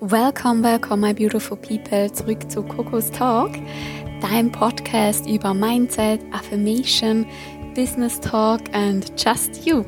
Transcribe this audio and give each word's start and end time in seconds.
Welcome, 0.00 0.62
welcome, 0.62 1.00
my 1.00 1.14
beautiful 1.14 1.56
people, 1.56 2.10
zurück 2.10 2.50
zu 2.50 2.62
Coco's 2.62 3.10
Talk, 3.10 3.52
dein 4.20 4.52
Podcast 4.52 5.26
über 5.26 5.54
Mindset, 5.54 6.20
Affirmation, 6.32 7.24
Business 7.74 8.20
Talk 8.20 8.60
and 8.74 9.10
just 9.16 9.66
you. 9.66 9.86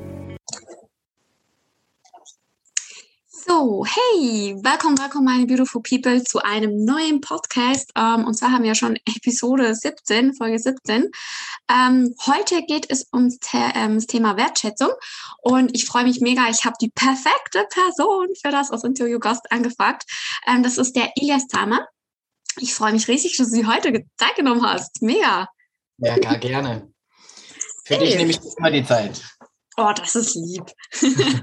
So, 3.58 3.84
hey, 3.84 4.54
welcome, 4.62 4.96
welcome, 4.98 5.24
meine 5.24 5.44
beautiful 5.44 5.82
people, 5.82 6.22
zu 6.22 6.38
einem 6.44 6.84
neuen 6.84 7.20
Podcast. 7.20 7.90
Ähm, 7.96 8.24
und 8.24 8.34
zwar 8.34 8.52
haben 8.52 8.62
wir 8.62 8.76
schon 8.76 8.94
Episode 9.04 9.74
17, 9.74 10.34
Folge 10.34 10.60
17. 10.60 11.10
Ähm, 11.68 12.14
heute 12.24 12.62
geht 12.62 12.88
es 12.88 13.08
ums 13.12 13.38
The 13.50 13.58
ähm, 13.74 13.96
das 13.96 14.06
Thema 14.06 14.36
Wertschätzung. 14.36 14.90
Und 15.42 15.74
ich 15.74 15.86
freue 15.86 16.04
mich 16.04 16.20
mega. 16.20 16.48
Ich 16.48 16.64
habe 16.64 16.76
die 16.80 16.90
perfekte 16.90 17.66
Person 17.68 18.28
für 18.40 18.52
das 18.52 18.70
als 18.70 18.84
Interviewgast 18.84 19.50
angefragt. 19.50 20.04
Ähm, 20.46 20.62
das 20.62 20.78
ist 20.78 20.94
der 20.94 21.10
Ilias 21.16 21.48
Thamer. 21.48 21.84
Ich 22.60 22.74
freue 22.74 22.92
mich 22.92 23.08
riesig, 23.08 23.36
dass 23.38 23.48
du 23.48 23.56
sie 23.56 23.66
heute 23.66 24.04
Zeit 24.18 24.36
genommen 24.36 24.64
hast. 24.64 25.02
Mega. 25.02 25.48
Ja, 25.96 26.16
gar 26.18 26.38
gerne. 26.38 26.92
Für 27.84 27.96
hey. 27.96 28.06
dich 28.06 28.16
nehme 28.18 28.30
ich 28.30 28.40
immer 28.56 28.70
die 28.70 28.84
Zeit. 28.84 29.20
Oh, 29.76 29.90
das 29.96 30.14
ist 30.14 30.36
lieb. 30.36 30.72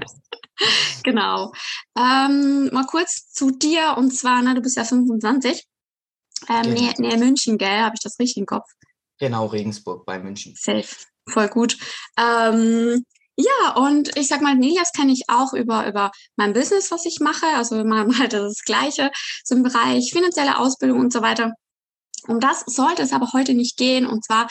genau. 1.04 1.52
Ähm, 1.96 2.70
mal 2.72 2.86
kurz 2.86 3.30
zu 3.32 3.50
dir 3.50 3.94
und 3.96 4.12
zwar, 4.12 4.42
ne, 4.42 4.54
du 4.54 4.60
bist 4.60 4.76
ja 4.76 4.84
25. 4.84 5.64
Ähm, 6.48 6.62
genau. 6.62 6.80
näher, 6.80 6.94
näher 6.98 7.18
München, 7.18 7.58
gell? 7.58 7.80
Habe 7.80 7.94
ich 7.94 8.02
das 8.02 8.18
richtig 8.18 8.38
im 8.38 8.46
Kopf? 8.46 8.66
Genau, 9.18 9.46
Regensburg 9.46 10.04
bei 10.04 10.18
München. 10.18 10.54
Safe, 10.56 10.88
voll 11.28 11.48
gut. 11.48 11.78
Ähm, 12.18 13.04
ja, 13.36 13.74
und 13.76 14.16
ich 14.16 14.28
sag 14.28 14.40
mal, 14.40 14.54
Nilias 14.54 14.92
kenne 14.92 15.12
ich 15.12 15.24
auch 15.28 15.52
über, 15.52 15.86
über 15.86 16.10
mein 16.36 16.54
Business, 16.54 16.90
was 16.90 17.04
ich 17.04 17.20
mache. 17.20 17.46
Also 17.54 17.76
wir 17.76 17.84
machen 17.84 18.18
halt 18.18 18.32
das 18.32 18.62
Gleiche 18.64 19.10
zum 19.44 19.62
Bereich 19.62 20.10
finanzielle 20.10 20.58
Ausbildung 20.58 21.00
und 21.00 21.12
so 21.12 21.20
weiter. 21.20 21.52
Um 22.28 22.40
das 22.40 22.64
sollte 22.66 23.02
es 23.02 23.12
aber 23.12 23.32
heute 23.32 23.54
nicht 23.54 23.76
gehen. 23.76 24.06
Und 24.06 24.24
zwar 24.24 24.48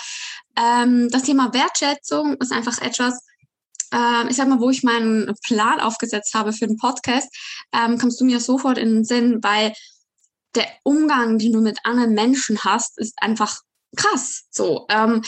ähm, 0.55 1.09
das 1.09 1.23
Thema 1.23 1.53
Wertschätzung 1.53 2.35
ist 2.35 2.51
einfach 2.51 2.79
etwas, 2.79 3.25
ähm, 3.93 4.27
ich 4.29 4.35
sag 4.35 4.47
mal, 4.47 4.59
wo 4.59 4.69
ich 4.69 4.83
meinen 4.83 5.33
Plan 5.45 5.79
aufgesetzt 5.79 6.33
habe 6.33 6.53
für 6.53 6.67
den 6.67 6.77
Podcast, 6.77 7.29
ähm, 7.73 7.97
kommst 7.97 8.19
du 8.19 8.25
mir 8.25 8.39
sofort 8.39 8.77
in 8.77 8.89
den 8.89 9.03
Sinn, 9.05 9.39
weil 9.41 9.73
der 10.55 10.67
Umgang, 10.83 11.37
den 11.37 11.53
du 11.53 11.61
mit 11.61 11.79
anderen 11.83 12.13
Menschen 12.13 12.59
hast, 12.63 12.97
ist 12.97 13.13
einfach 13.21 13.61
krass. 13.95 14.45
So, 14.51 14.85
ähm, 14.89 15.21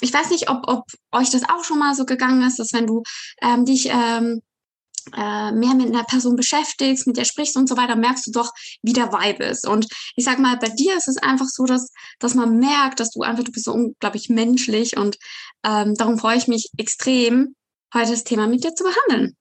ich 0.00 0.12
weiß 0.12 0.30
nicht, 0.30 0.50
ob, 0.50 0.68
ob 0.68 0.84
euch 1.12 1.30
das 1.30 1.48
auch 1.48 1.64
schon 1.64 1.78
mal 1.78 1.94
so 1.94 2.04
gegangen 2.04 2.46
ist, 2.46 2.58
dass 2.58 2.72
wenn 2.72 2.86
du 2.86 3.02
ähm, 3.42 3.64
dich 3.64 3.88
ähm, 3.90 4.42
äh, 5.12 5.52
mehr 5.52 5.74
mit 5.74 5.88
einer 5.88 6.04
Person 6.04 6.36
beschäftigst, 6.36 7.06
mit 7.06 7.16
der 7.16 7.24
sprichst 7.24 7.56
und 7.56 7.68
so 7.68 7.76
weiter, 7.76 7.96
merkst 7.96 8.26
du 8.26 8.30
doch, 8.32 8.52
wie 8.82 8.92
der 8.92 9.12
Vibe 9.12 9.44
ist. 9.44 9.66
Und 9.66 9.86
ich 10.16 10.24
sag 10.24 10.38
mal, 10.38 10.56
bei 10.56 10.68
dir 10.68 10.96
ist 10.96 11.08
es 11.08 11.18
einfach 11.18 11.46
so, 11.46 11.64
dass, 11.64 11.90
dass 12.18 12.34
man 12.34 12.58
merkt, 12.58 13.00
dass 13.00 13.10
du 13.10 13.22
einfach, 13.22 13.44
du 13.44 13.52
bist 13.52 13.66
so 13.66 13.72
unglaublich 13.72 14.28
menschlich 14.30 14.96
und 14.96 15.18
ähm, 15.64 15.94
darum 15.94 16.18
freue 16.18 16.38
ich 16.38 16.48
mich 16.48 16.70
extrem, 16.78 17.54
heute 17.94 18.10
das 18.10 18.24
Thema 18.24 18.46
mit 18.46 18.64
dir 18.64 18.74
zu 18.74 18.84
behandeln. 18.84 19.36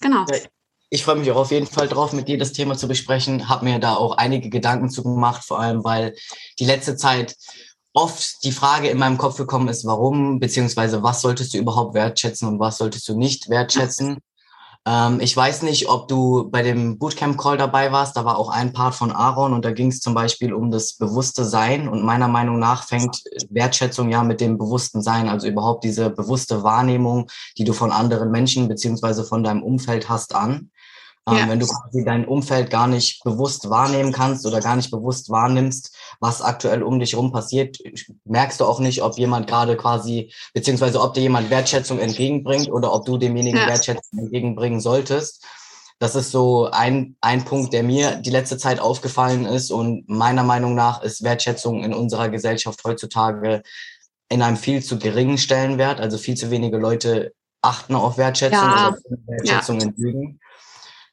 Genau. 0.00 0.24
Ja, 0.30 0.38
ich 0.90 1.04
freue 1.04 1.16
mich 1.16 1.30
auch 1.30 1.36
auf 1.36 1.50
jeden 1.50 1.66
Fall 1.66 1.88
drauf, 1.88 2.12
mit 2.12 2.28
dir 2.28 2.38
das 2.38 2.52
Thema 2.52 2.76
zu 2.76 2.88
besprechen. 2.88 3.48
Habe 3.48 3.66
mir 3.66 3.78
da 3.78 3.94
auch 3.94 4.16
einige 4.16 4.48
Gedanken 4.48 4.88
zu 4.88 5.02
gemacht, 5.02 5.44
vor 5.44 5.60
allem 5.60 5.84
weil 5.84 6.14
die 6.58 6.64
letzte 6.64 6.96
Zeit 6.96 7.36
oft 7.92 8.44
die 8.44 8.52
Frage 8.52 8.88
in 8.88 8.98
meinem 8.98 9.18
Kopf 9.18 9.36
gekommen 9.36 9.68
ist, 9.68 9.84
warum, 9.84 10.38
beziehungsweise 10.38 11.02
was 11.02 11.20
solltest 11.20 11.52
du 11.52 11.58
überhaupt 11.58 11.94
wertschätzen 11.94 12.48
und 12.48 12.58
was 12.58 12.78
solltest 12.78 13.08
du 13.08 13.18
nicht 13.18 13.50
wertschätzen. 13.50 14.18
Ähm, 14.88 15.20
ich 15.20 15.36
weiß 15.36 15.62
nicht, 15.62 15.90
ob 15.90 16.08
du 16.08 16.48
bei 16.50 16.62
dem 16.62 16.98
Bootcamp-Call 16.98 17.58
dabei 17.58 17.92
warst. 17.92 18.16
Da 18.16 18.24
war 18.24 18.38
auch 18.38 18.48
ein 18.48 18.72
Part 18.72 18.94
von 18.94 19.12
Aaron 19.12 19.52
und 19.52 19.64
da 19.64 19.72
ging 19.72 19.88
es 19.88 20.00
zum 20.00 20.14
Beispiel 20.14 20.54
um 20.54 20.70
das 20.70 20.94
bewusste 20.94 21.44
Sein. 21.44 21.88
Und 21.88 22.02
meiner 22.02 22.28
Meinung 22.28 22.58
nach 22.58 22.84
fängt 22.84 23.22
Wertschätzung 23.50 24.08
ja 24.08 24.22
mit 24.22 24.40
dem 24.40 24.56
bewussten 24.56 25.02
Sein, 25.02 25.28
also 25.28 25.46
überhaupt 25.46 25.84
diese 25.84 26.08
bewusste 26.08 26.62
Wahrnehmung, 26.62 27.28
die 27.58 27.64
du 27.64 27.74
von 27.74 27.92
anderen 27.92 28.30
Menschen 28.30 28.66
beziehungsweise 28.66 29.24
von 29.24 29.44
deinem 29.44 29.62
Umfeld 29.62 30.08
hast, 30.08 30.34
an. 30.34 30.70
Ähm, 31.30 31.36
ja. 31.36 31.48
Wenn 31.48 31.60
du 31.60 31.66
quasi 31.66 32.04
dein 32.04 32.26
Umfeld 32.26 32.70
gar 32.70 32.86
nicht 32.86 33.22
bewusst 33.24 33.70
wahrnehmen 33.70 34.12
kannst 34.12 34.46
oder 34.46 34.60
gar 34.60 34.76
nicht 34.76 34.90
bewusst 34.90 35.30
wahrnimmst, 35.30 35.94
was 36.20 36.42
aktuell 36.42 36.82
um 36.82 36.98
dich 36.98 37.12
herum 37.12 37.32
passiert, 37.32 37.78
merkst 38.24 38.60
du 38.60 38.64
auch 38.64 38.80
nicht, 38.80 39.02
ob 39.02 39.18
jemand 39.18 39.46
gerade 39.46 39.76
quasi, 39.76 40.32
beziehungsweise 40.54 41.00
ob 41.00 41.14
dir 41.14 41.22
jemand 41.22 41.50
Wertschätzung 41.50 41.98
entgegenbringt 41.98 42.70
oder 42.70 42.92
ob 42.92 43.04
du 43.04 43.18
demjenigen 43.18 43.58
ja. 43.58 43.66
Wertschätzung 43.66 44.18
entgegenbringen 44.18 44.80
solltest. 44.80 45.44
Das 46.00 46.14
ist 46.14 46.30
so 46.30 46.70
ein, 46.70 47.16
ein 47.20 47.44
Punkt, 47.44 47.72
der 47.72 47.82
mir 47.82 48.16
die 48.16 48.30
letzte 48.30 48.56
Zeit 48.56 48.78
aufgefallen 48.78 49.46
ist. 49.46 49.72
Und 49.72 50.08
meiner 50.08 50.44
Meinung 50.44 50.76
nach 50.76 51.02
ist 51.02 51.24
Wertschätzung 51.24 51.82
in 51.82 51.92
unserer 51.92 52.28
Gesellschaft 52.28 52.84
heutzutage 52.84 53.62
in 54.28 54.42
einem 54.42 54.56
viel 54.56 54.82
zu 54.82 54.98
geringen 54.98 55.38
Stellenwert. 55.38 56.00
Also 56.00 56.16
viel 56.16 56.36
zu 56.36 56.52
wenige 56.52 56.76
Leute 56.76 57.32
achten 57.62 57.96
auf 57.96 58.16
Wertschätzung 58.16 58.60
ja. 58.60 58.88
oder 58.88 58.98
Wertschätzung 59.26 59.80
ja. 59.80 59.86
entgegen. 59.86 60.40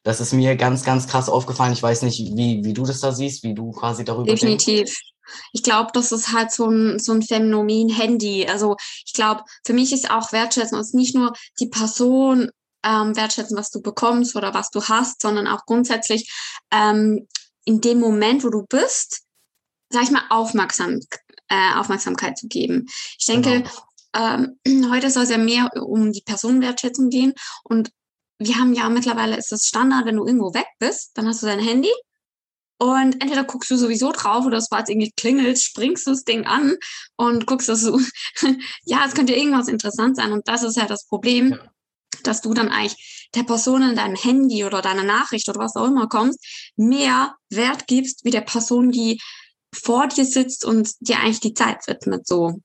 Das 0.06 0.22
ist 0.22 0.34
mir 0.34 0.56
ganz, 0.56 0.84
ganz 0.84 1.08
krass 1.08 1.30
aufgefallen. 1.30 1.74
Ich 1.74 1.82
weiß 1.82 2.04
nicht, 2.04 2.20
wie, 2.38 2.64
wie 2.64 2.74
du 2.74 2.86
das 2.86 3.00
da 3.00 3.12
siehst, 3.12 3.42
wie 3.42 3.56
du 3.56 3.72
quasi 3.72 4.06
darüber 4.06 4.32
Definitiv. 4.32 4.86
Denkst. 4.86 5.14
Ich 5.52 5.64
glaube, 5.64 5.90
das 5.94 6.12
ist 6.12 6.32
halt 6.32 6.52
so 6.52 6.70
ein, 6.70 7.00
so 7.00 7.12
ein 7.12 7.24
Phänomen 7.24 7.90
Handy. 7.90 8.46
Also 8.48 8.76
ich 9.04 9.14
glaube, 9.14 9.42
für 9.66 9.74
mich 9.74 9.92
ist 9.92 10.12
auch 10.12 10.32
Wertschätzen, 10.32 10.80
ist 10.80 10.94
nicht 10.94 11.16
nur 11.16 11.34
die 11.60 11.70
Person 11.70 12.52
ähm, 12.86 13.16
wertschätzen, 13.16 13.58
was 13.58 13.72
du 13.72 13.82
bekommst 13.82 14.36
oder 14.36 14.54
was 14.54 14.70
du 14.70 14.84
hast, 14.84 15.24
sondern 15.24 15.48
auch 15.48 15.66
grundsätzlich 15.66 16.32
ähm, 16.72 17.28
in 17.64 17.82
dem 17.82 18.00
Moment, 18.00 18.44
wo 18.44 18.50
du 18.50 18.64
bist, 18.70 19.24
sag 19.90 20.04
ich 20.04 20.12
mal, 20.12 20.26
aufmerksam, 20.30 21.00
äh, 21.48 21.80
Aufmerksamkeit 21.80 22.38
zu 22.38 22.48
geben. 22.48 22.86
Ich 23.18 23.26
denke, 23.26 23.64
genau. 24.14 24.56
ähm, 24.68 24.92
heute 24.92 25.10
soll 25.10 25.24
es 25.24 25.32
ja 25.32 25.40
mehr 25.40 25.72
um 25.82 26.12
die 26.12 26.22
Personenwertschätzung 26.22 27.10
gehen 27.10 27.34
und 27.64 27.90
wir 28.40 28.56
haben 28.56 28.74
ja 28.74 28.90
mittlerweile 28.90 29.38
ist 29.38 29.52
das 29.52 29.66
Standard, 29.66 30.06
wenn 30.06 30.18
du 30.18 30.26
irgendwo 30.26 30.54
weg 30.54 30.68
bist, 30.80 31.12
dann 31.16 31.28
hast 31.28 31.42
du 31.42 31.48
dein 31.48 31.60
Handy 31.60 31.92
und 32.78 33.22
entweder 33.22 33.46
guckst 33.46 33.72
du 33.72 33.78
sowieso 33.78 34.12
drauf 34.12 34.46
oder 34.46 34.58
es 34.58 34.70
war 34.70 34.80
jetzt 34.80 34.90
irgendwie 34.90 35.12
klingelt, 35.12 35.60
springst 35.60 36.08
du 36.08 36.12
das 36.12 36.26
Ding 36.26 36.46
an 36.46 36.76
und 37.16 37.48
guckst, 37.48 37.70
dass 37.70 37.84
du, 37.84 38.00
ja, 38.84 39.06
es 39.06 39.14
könnte 39.14 39.34
irgendwas 39.34 39.70
interessant 39.70 40.18
sein 40.18 40.34
und 40.34 40.48
das 40.48 40.64
ist 40.64 40.76
ja 40.76 40.86
das 40.86 41.08
Problem, 41.08 41.52
ja. 41.52 41.60
dass 42.24 42.42
du 42.42 42.54
dann 42.54 42.70
eigentlich 42.70 43.30
der 43.34 43.44
Person 43.44 43.82
in 43.82 43.96
deinem 43.96 44.16
Handy 44.16 44.66
oder 44.66 44.82
deiner 44.82 45.04
Nachricht 45.04 45.48
oder 45.48 45.60
was 45.60 45.76
auch 45.76 45.88
immer 45.88 46.08
kommst, 46.08 46.46
mehr 46.76 47.36
Wert 47.50 47.88
gibst 47.88 48.26
wie 48.26 48.32
der 48.32 48.42
Person, 48.42 48.92
die 48.92 49.22
vor 49.74 50.08
dir 50.08 50.26
sitzt 50.26 50.66
und 50.66 50.92
dir 51.00 51.20
eigentlich 51.20 51.42
die 51.42 51.54
Zeit 51.54 51.88
widmet, 51.88 52.28
so. 52.28 52.60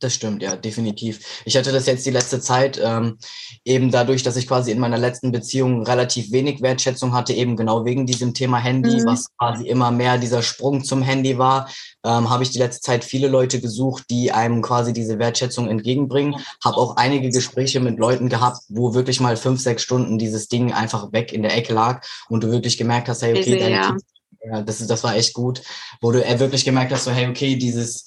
Das 0.00 0.14
stimmt, 0.14 0.42
ja, 0.42 0.54
definitiv. 0.54 1.42
Ich 1.44 1.56
hatte 1.56 1.72
das 1.72 1.86
jetzt 1.86 2.06
die 2.06 2.10
letzte 2.10 2.40
Zeit, 2.40 2.80
ähm, 2.82 3.18
eben 3.64 3.90
dadurch, 3.90 4.22
dass 4.22 4.36
ich 4.36 4.46
quasi 4.46 4.70
in 4.70 4.78
meiner 4.78 4.96
letzten 4.96 5.32
Beziehung 5.32 5.82
relativ 5.82 6.30
wenig 6.30 6.62
Wertschätzung 6.62 7.12
hatte, 7.14 7.32
eben 7.32 7.56
genau 7.56 7.84
wegen 7.84 8.06
diesem 8.06 8.32
Thema 8.32 8.58
Handy, 8.58 9.00
mhm. 9.00 9.06
was 9.06 9.26
quasi 9.36 9.66
immer 9.66 9.90
mehr 9.90 10.16
dieser 10.16 10.42
Sprung 10.42 10.84
zum 10.84 11.02
Handy 11.02 11.36
war, 11.36 11.68
ähm, 12.04 12.30
habe 12.30 12.44
ich 12.44 12.50
die 12.50 12.58
letzte 12.58 12.82
Zeit 12.82 13.04
viele 13.04 13.26
Leute 13.26 13.60
gesucht, 13.60 14.04
die 14.08 14.30
einem 14.30 14.62
quasi 14.62 14.92
diese 14.92 15.18
Wertschätzung 15.18 15.68
entgegenbringen. 15.68 16.36
Habe 16.64 16.76
auch 16.76 16.94
einige 16.94 17.30
Gespräche 17.30 17.80
mit 17.80 17.98
Leuten 17.98 18.28
gehabt, 18.28 18.60
wo 18.68 18.94
wirklich 18.94 19.18
mal 19.18 19.36
fünf, 19.36 19.60
sechs 19.60 19.82
Stunden 19.82 20.18
dieses 20.18 20.46
Ding 20.46 20.72
einfach 20.72 21.12
weg 21.12 21.32
in 21.32 21.42
der 21.42 21.56
Ecke 21.56 21.74
lag 21.74 22.06
und 22.28 22.44
du 22.44 22.52
wirklich 22.52 22.76
gemerkt 22.76 23.08
hast, 23.08 23.22
hey, 23.22 23.36
okay, 23.36 23.58
deine 23.58 23.74
ja. 23.74 23.96
ja, 24.44 24.62
das, 24.62 24.86
das 24.86 25.02
war 25.02 25.16
echt 25.16 25.34
gut, 25.34 25.62
wo 26.00 26.12
du 26.12 26.24
äh, 26.24 26.38
wirklich 26.38 26.64
gemerkt 26.64 26.92
hast, 26.92 27.04
so, 27.04 27.10
hey, 27.10 27.28
okay, 27.28 27.56
dieses 27.56 28.06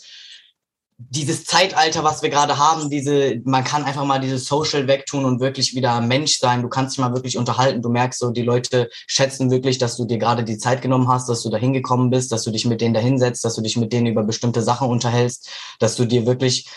dieses 1.10 1.46
Zeitalter, 1.46 2.04
was 2.04 2.22
wir 2.22 2.30
gerade 2.30 2.58
haben, 2.58 2.90
diese, 2.90 3.42
man 3.44 3.64
kann 3.64 3.84
einfach 3.84 4.06
mal 4.06 4.20
dieses 4.20 4.46
Social 4.46 4.88
wegtun 4.88 5.26
und 5.26 5.40
wirklich 5.40 5.76
wieder 5.76 6.00
Mensch 6.02 6.38
sein. 6.38 6.62
Du 6.62 6.70
kannst 6.70 6.96
dich 6.96 7.02
mal 7.02 7.14
wirklich 7.14 7.38
unterhalten. 7.38 7.82
Du 7.82 7.90
merkst 7.90 8.20
so, 8.20 8.32
die 8.32 8.44
Leute 8.44 8.90
schätzen 9.08 9.50
wirklich, 9.50 9.78
dass 9.78 9.98
du 9.98 10.06
dir 10.06 10.18
gerade 10.18 10.44
die 10.44 10.58
Zeit 10.58 10.82
genommen 10.82 11.08
hast, 11.08 11.28
dass 11.28 11.42
du 11.44 11.50
da 11.50 11.58
hingekommen 11.58 12.10
bist, 12.10 12.32
dass 12.32 12.44
du 12.44 12.52
dich 12.52 12.66
mit 12.66 12.82
denen 12.82 12.94
da 12.94 13.00
hinsetzt, 13.00 13.44
dass 13.44 13.56
du 13.56 13.62
dich 13.62 13.78
mit 13.78 13.94
denen 13.94 14.08
über 14.08 14.24
bestimmte 14.24 14.62
Sachen 14.62 14.90
unterhältst, 14.90 15.50
dass 15.80 15.96
du 15.96 16.06
dir 16.06 16.26
wirklich 16.26 16.68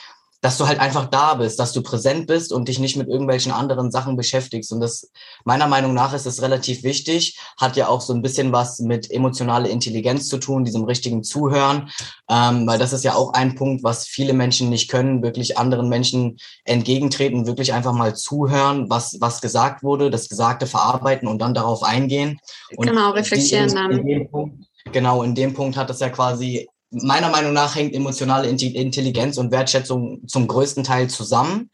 dass 0.45 0.59
du 0.59 0.67
halt 0.67 0.79
einfach 0.79 1.07
da 1.07 1.33
bist, 1.33 1.59
dass 1.59 1.73
du 1.73 1.83
präsent 1.83 2.27
bist 2.27 2.53
und 2.53 2.69
dich 2.69 2.79
nicht 2.79 2.99
mit 2.99 3.09
irgendwelchen 3.09 3.51
anderen 3.51 3.91
Sachen 3.91 4.15
beschäftigst. 4.15 4.71
Und 4.73 4.81
das, 4.81 5.11
meiner 5.47 5.67
Meinung 5.69 5.95
nach, 5.95 6.13
ist 6.13 6.27
das 6.27 6.43
relativ 6.43 6.83
wichtig. 6.83 7.39
Hat 7.59 7.77
ja 7.77 7.89
auch 7.89 8.03
so 8.03 8.13
ein 8.13 8.21
bisschen 8.21 8.53
was 8.53 8.79
mit 8.79 9.11
emotionaler 9.11 9.71
Intelligenz 9.71 10.29
zu 10.29 10.37
tun, 10.37 10.67
diesem 10.67 10.85
richtigen 10.85 11.23
Zuhören. 11.23 11.89
Ähm, 12.29 12.67
weil 12.67 12.79
das 12.79 12.93
ist 12.93 13.05
ja 13.05 13.15
auch 13.15 13.33
ein 13.33 13.55
Punkt, 13.55 13.85
was 13.85 14.07
viele 14.07 14.35
Menschen 14.35 14.69
nicht 14.69 14.91
können, 14.91 15.23
wirklich 15.23 15.57
anderen 15.57 15.89
Menschen 15.89 16.37
entgegentreten, 16.67 17.47
wirklich 17.47 17.73
einfach 17.73 17.95
mal 17.95 18.15
zuhören, 18.15 18.91
was, 18.91 19.17
was 19.21 19.41
gesagt 19.41 19.83
wurde, 19.83 20.11
das 20.11 20.29
Gesagte 20.29 20.67
verarbeiten 20.67 21.27
und 21.27 21.39
dann 21.39 21.55
darauf 21.55 21.83
eingehen. 21.83 22.39
Und 22.77 22.87
genau, 22.87 23.13
reflektieren 23.13 23.75
dann. 23.75 24.29
Punkt, 24.31 24.67
genau, 24.93 25.23
in 25.23 25.35
dem 25.35 25.55
Punkt 25.55 25.79
hat 25.79 25.89
das 25.89 26.01
ja 26.01 26.11
quasi 26.11 26.69
meiner 26.91 27.29
Meinung 27.29 27.53
nach 27.53 27.75
hängt 27.75 27.95
emotionale 27.95 28.49
Intelligenz 28.49 29.37
und 29.39 29.51
Wertschätzung 29.51 30.27
zum 30.29 30.47
größten 30.47 30.85
Teil 30.85 31.09
zusammen, 31.09 31.71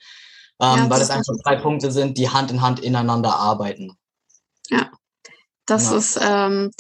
ähm, 0.61 0.77
ja, 0.79 0.91
weil 0.91 1.01
es 1.01 1.11
einfach 1.11 1.35
zwei 1.43 1.57
Punkte 1.57 1.93
sind, 1.93 2.17
die 2.19 2.31
Hand 2.31 2.51
in 2.51 2.63
Hand 2.63 2.81
ineinander 2.81 3.37
arbeiten. 3.37 3.93
Ja, 4.69 4.91
das 5.67 5.91
ja. 5.91 5.97
ist, 5.97 6.19
ähm, 6.21 6.71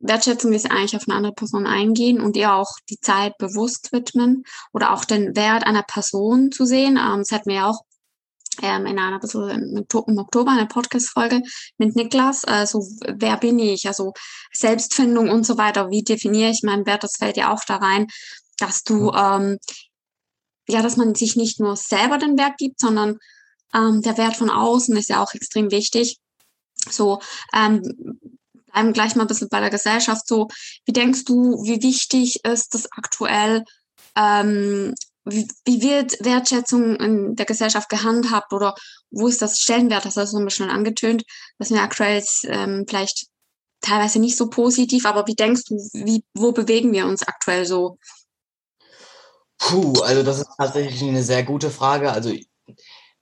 Wertschätzung 0.00 0.52
ist 0.52 0.70
eigentlich 0.70 0.96
auf 0.96 1.08
eine 1.08 1.16
andere 1.16 1.32
Person 1.32 1.66
eingehen 1.66 2.20
und 2.20 2.36
ihr 2.36 2.52
auch 2.54 2.70
die 2.88 3.00
Zeit 3.00 3.36
bewusst 3.38 3.92
widmen 3.92 4.44
oder 4.72 4.92
auch 4.92 5.04
den 5.04 5.34
Wert 5.34 5.66
einer 5.66 5.82
Person 5.82 6.52
zu 6.52 6.64
sehen. 6.64 6.96
Ähm, 6.96 7.18
das 7.18 7.32
hatten 7.32 7.50
wir 7.50 7.56
ja 7.56 7.66
auch 7.68 7.80
ähm, 8.62 8.86
in 8.86 8.98
einer 8.98 9.20
im 9.22 10.18
Oktober 10.18 10.50
eine 10.50 10.66
Podcast-Folge 10.66 11.42
mit 11.78 11.96
Niklas. 11.96 12.44
Also 12.44 12.86
wer 13.06 13.36
bin 13.36 13.58
ich? 13.58 13.86
Also 13.86 14.12
Selbstfindung 14.52 15.30
und 15.30 15.44
so 15.44 15.58
weiter. 15.58 15.90
Wie 15.90 16.02
definiere 16.02 16.50
ich 16.50 16.62
meinen 16.62 16.86
Wert? 16.86 17.04
Das 17.04 17.16
fällt 17.16 17.36
ja 17.36 17.52
auch 17.52 17.64
da 17.66 17.76
rein, 17.76 18.06
dass 18.58 18.82
du 18.82 19.12
ähm, 19.12 19.58
ja, 20.68 20.82
dass 20.82 20.96
man 20.96 21.14
sich 21.14 21.34
nicht 21.34 21.60
nur 21.60 21.76
selber 21.76 22.18
den 22.18 22.36
Wert 22.38 22.58
gibt, 22.58 22.80
sondern 22.80 23.18
ähm, 23.74 24.02
der 24.02 24.18
Wert 24.18 24.36
von 24.36 24.50
außen 24.50 24.96
ist 24.96 25.08
ja 25.08 25.22
auch 25.22 25.34
extrem 25.34 25.70
wichtig. 25.70 26.18
So, 26.90 27.20
ähm, 27.54 27.82
bleiben 28.78 28.92
gleich 28.92 29.16
mal 29.16 29.24
ein 29.24 29.28
bisschen 29.28 29.48
bei 29.48 29.60
der 29.60 29.70
Gesellschaft. 29.70 30.26
So, 30.26 30.48
wie 30.84 30.92
denkst 30.92 31.24
du, 31.24 31.62
wie 31.64 31.82
wichtig 31.82 32.44
ist 32.44 32.74
das 32.74 32.90
aktuell? 32.92 33.64
Ähm, 34.14 34.94
wie, 35.30 35.82
wird 35.82 36.16
Wertschätzung 36.24 36.96
in 36.96 37.36
der 37.36 37.46
Gesellschaft 37.46 37.88
gehandhabt 37.88 38.52
oder 38.52 38.74
wo 39.10 39.28
ist 39.28 39.42
das 39.42 39.58
Stellenwert? 39.58 40.04
Das 40.04 40.16
hast 40.16 40.32
du 40.32 40.38
ein 40.38 40.44
bisschen 40.44 40.70
angetönt, 40.70 41.24
was 41.58 41.70
mir 41.70 41.82
aktuell 41.82 42.22
ähm, 42.44 42.84
vielleicht 42.88 43.26
teilweise 43.80 44.18
nicht 44.18 44.36
so 44.36 44.48
positiv, 44.50 45.06
aber 45.06 45.26
wie 45.26 45.34
denkst 45.34 45.62
du, 45.68 45.76
wie, 45.92 46.24
wo 46.34 46.52
bewegen 46.52 46.92
wir 46.92 47.06
uns 47.06 47.22
aktuell 47.22 47.64
so? 47.64 47.98
Puh, 49.58 49.92
also 50.02 50.22
das 50.22 50.38
ist 50.38 50.50
tatsächlich 50.56 51.02
eine 51.02 51.22
sehr 51.22 51.42
gute 51.42 51.70
Frage. 51.70 52.12
Also 52.12 52.32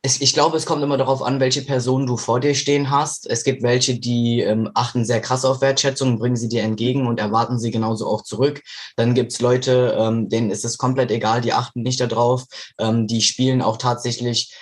es, 0.06 0.20
ich 0.20 0.32
glaube, 0.32 0.56
es 0.56 0.64
kommt 0.64 0.82
immer 0.82 0.97
darauf 0.97 1.23
an, 1.23 1.41
welche 1.41 1.62
Person 1.62 2.06
du 2.06 2.17
vor 2.17 2.41
dir 2.41 2.55
stehen 2.55 2.91
hast. 2.91 3.29
Es 3.29 3.44
gibt 3.44 3.62
welche, 3.62 3.99
die 3.99 4.41
ähm, 4.41 4.70
achten 4.75 5.05
sehr 5.05 5.20
krass 5.20 5.44
auf 5.44 5.61
Wertschätzung, 5.61 6.19
bringen 6.19 6.37
sie 6.37 6.49
dir 6.49 6.62
entgegen 6.62 7.06
und 7.06 7.20
erwarten 7.20 7.58
sie 7.58 7.70
genauso 7.70 8.06
auch 8.06 8.23
zurück. 8.23 8.62
Dann 8.97 9.14
gibt's 9.14 9.41
Leute, 9.41 9.97
ähm, 9.99 10.29
denen 10.29 10.50
ist 10.50 10.64
es 10.64 10.79
komplett 10.79 11.11
egal, 11.11 11.41
die 11.41 11.53
achten 11.53 11.82
nicht 11.82 12.00
darauf. 12.00 12.44
Ähm, 12.79 13.06
die 13.06 13.20
spielen 13.20 13.61
auch 13.61 13.76
tatsächlich 13.76 14.55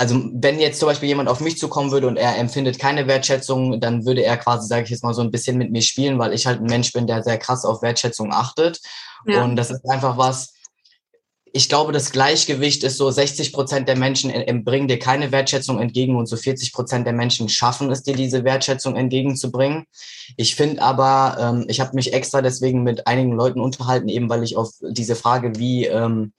also 0.00 0.14
wenn 0.32 0.60
jetzt 0.60 0.78
zum 0.78 0.86
Beispiel 0.86 1.08
jemand 1.08 1.28
auf 1.28 1.40
mich 1.40 1.58
zukommen 1.58 1.90
würde 1.90 2.06
und 2.06 2.16
er 2.16 2.38
empfindet 2.38 2.78
keine 2.78 3.08
Wertschätzung, 3.08 3.80
dann 3.80 4.06
würde 4.06 4.22
er 4.22 4.36
quasi, 4.36 4.68
sage 4.68 4.84
ich 4.84 4.90
jetzt 4.90 5.02
mal, 5.02 5.12
so 5.12 5.22
ein 5.22 5.32
bisschen 5.32 5.58
mit 5.58 5.72
mir 5.72 5.82
spielen, 5.82 6.20
weil 6.20 6.32
ich 6.32 6.46
halt 6.46 6.60
ein 6.60 6.66
Mensch 6.66 6.92
bin, 6.92 7.08
der 7.08 7.24
sehr 7.24 7.36
krass 7.36 7.64
auf 7.64 7.82
Wertschätzung 7.82 8.32
achtet. 8.32 8.80
Ja. 9.26 9.42
Und 9.42 9.56
das 9.56 9.72
ist 9.72 9.84
einfach 9.90 10.16
was, 10.16 10.54
ich 11.52 11.68
glaube, 11.68 11.92
das 11.92 12.12
Gleichgewicht 12.12 12.84
ist 12.84 12.96
so, 12.96 13.10
60 13.10 13.52
Prozent 13.52 13.88
der 13.88 13.96
Menschen 13.96 14.32
bringen 14.64 14.88
dir 14.88 14.98
keine 14.98 15.32
Wertschätzung 15.32 15.80
entgegen 15.80 16.16
und 16.16 16.26
so 16.26 16.36
40 16.36 16.72
Prozent 16.72 17.06
der 17.06 17.12
Menschen 17.12 17.48
schaffen 17.48 17.90
es 17.90 18.02
dir, 18.02 18.14
diese 18.14 18.44
Wertschätzung 18.44 18.96
entgegenzubringen. 18.96 19.84
Ich 20.36 20.54
finde 20.54 20.82
aber, 20.82 21.36
ähm, 21.40 21.64
ich 21.68 21.80
habe 21.80 21.94
mich 21.94 22.12
extra 22.12 22.42
deswegen 22.42 22.82
mit 22.82 23.06
einigen 23.06 23.32
Leuten 23.32 23.60
unterhalten, 23.60 24.08
eben 24.08 24.28
weil 24.28 24.42
ich 24.42 24.56
auf 24.56 24.70
diese 24.82 25.16
Frage, 25.16 25.58
wie 25.58 25.86
ähm, 25.86 26.32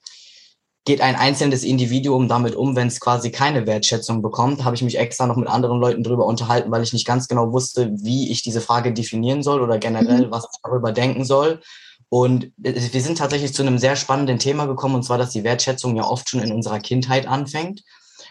geht 0.85 1.01
ein 1.01 1.15
einzelnes 1.15 1.63
Individuum 1.63 2.27
damit 2.27 2.55
um, 2.55 2.75
wenn 2.75 2.87
es 2.87 2.99
quasi 2.99 3.31
keine 3.31 3.67
Wertschätzung 3.67 4.21
bekommt, 4.21 4.63
habe 4.63 4.75
ich 4.75 4.81
mich 4.81 4.97
extra 4.97 5.27
noch 5.27 5.35
mit 5.35 5.47
anderen 5.47 5.79
Leuten 5.79 6.03
drüber 6.03 6.25
unterhalten, 6.25 6.71
weil 6.71 6.83
ich 6.83 6.93
nicht 6.93 7.05
ganz 7.05 7.27
genau 7.27 7.51
wusste, 7.51 7.91
wie 7.93 8.31
ich 8.31 8.41
diese 8.41 8.61
Frage 8.61 8.93
definieren 8.93 9.43
soll 9.43 9.61
oder 9.61 9.77
generell, 9.77 10.27
mhm. 10.27 10.31
was 10.31 10.45
ich 10.51 10.59
darüber 10.63 10.91
denken 10.91 11.25
soll. 11.25 11.61
Und 12.09 12.51
wir 12.57 13.01
sind 13.01 13.19
tatsächlich 13.19 13.53
zu 13.53 13.61
einem 13.61 13.77
sehr 13.77 13.95
spannenden 13.95 14.39
Thema 14.39 14.65
gekommen, 14.65 14.95
und 14.95 15.03
zwar, 15.03 15.19
dass 15.19 15.29
die 15.29 15.43
Wertschätzung 15.43 15.95
ja 15.95 16.03
oft 16.03 16.27
schon 16.27 16.41
in 16.41 16.51
unserer 16.51 16.79
Kindheit 16.79 17.27
anfängt. 17.27 17.83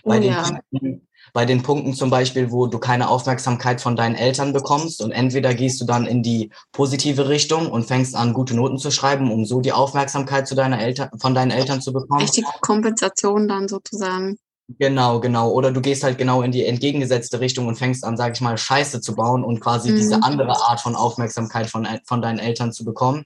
Bei, 0.05 0.19
oh, 0.19 0.21
den, 0.21 0.33
ja. 0.33 0.43
Punkten, 0.43 1.09
bei 1.33 1.45
den 1.45 1.63
Punkten 1.63 1.95
zum 1.95 2.11
Beispiel, 2.11 2.51
wo 2.51 2.67
du 2.67 2.79
keine 2.79 3.09
Aufmerksamkeit 3.09 3.81
von 3.81 3.95
deinen 3.95 4.17
Eltern 4.17 4.53
bekommst 4.53 5.01
und 5.01 5.13
entweder 5.13 5.55
gehst 5.55 5.81
du 5.81 5.85
dann 5.85 6.07
in 6.07 6.23
die 6.23 6.51
positive 6.73 7.29
Richtung 7.29 7.71
und 7.71 7.85
fängst 7.85 8.17
an, 8.17 8.33
gute 8.33 8.57
Noten 8.57 8.79
zu 8.79 8.91
schreiben, 8.91 9.31
um 9.31 9.45
so 9.45 9.61
die 9.61 9.73
Aufmerksamkeit 9.73 10.49
zu 10.49 10.57
deiner 10.57 10.81
Eltern, 10.81 11.11
von 11.21 11.35
deinen 11.35 11.53
Eltern 11.53 11.81
zu 11.81 11.93
bekommen. 11.93 12.21
Echt 12.21 12.37
die 12.37 12.45
Kompensation 12.61 13.47
dann 13.47 13.69
sozusagen. 13.69 14.39
Genau, 14.79 15.19
genau. 15.21 15.51
Oder 15.51 15.73
du 15.73 15.81
gehst 15.81 16.05
halt 16.05 16.19
genau 16.19 16.43
in 16.43 16.53
die 16.53 16.67
entgegengesetzte 16.67 17.41
Richtung 17.41 17.69
und 17.69 17.77
fängst 17.77 18.05
an, 18.05 18.19
sag 18.19 18.35
ich 18.35 18.41
mal, 18.43 18.59
Scheiße 18.59 19.01
zu 19.01 19.15
bauen 19.15 19.43
und 19.43 19.61
quasi 19.61 19.91
mhm. 19.91 19.97
diese 19.97 20.23
andere 20.23 20.61
Art 20.69 20.81
von 20.81 20.95
Aufmerksamkeit 20.95 21.69
von, 21.69 21.89
von 22.05 22.21
deinen 22.21 22.39
Eltern 22.39 22.73
zu 22.73 22.85
bekommen. 22.85 23.25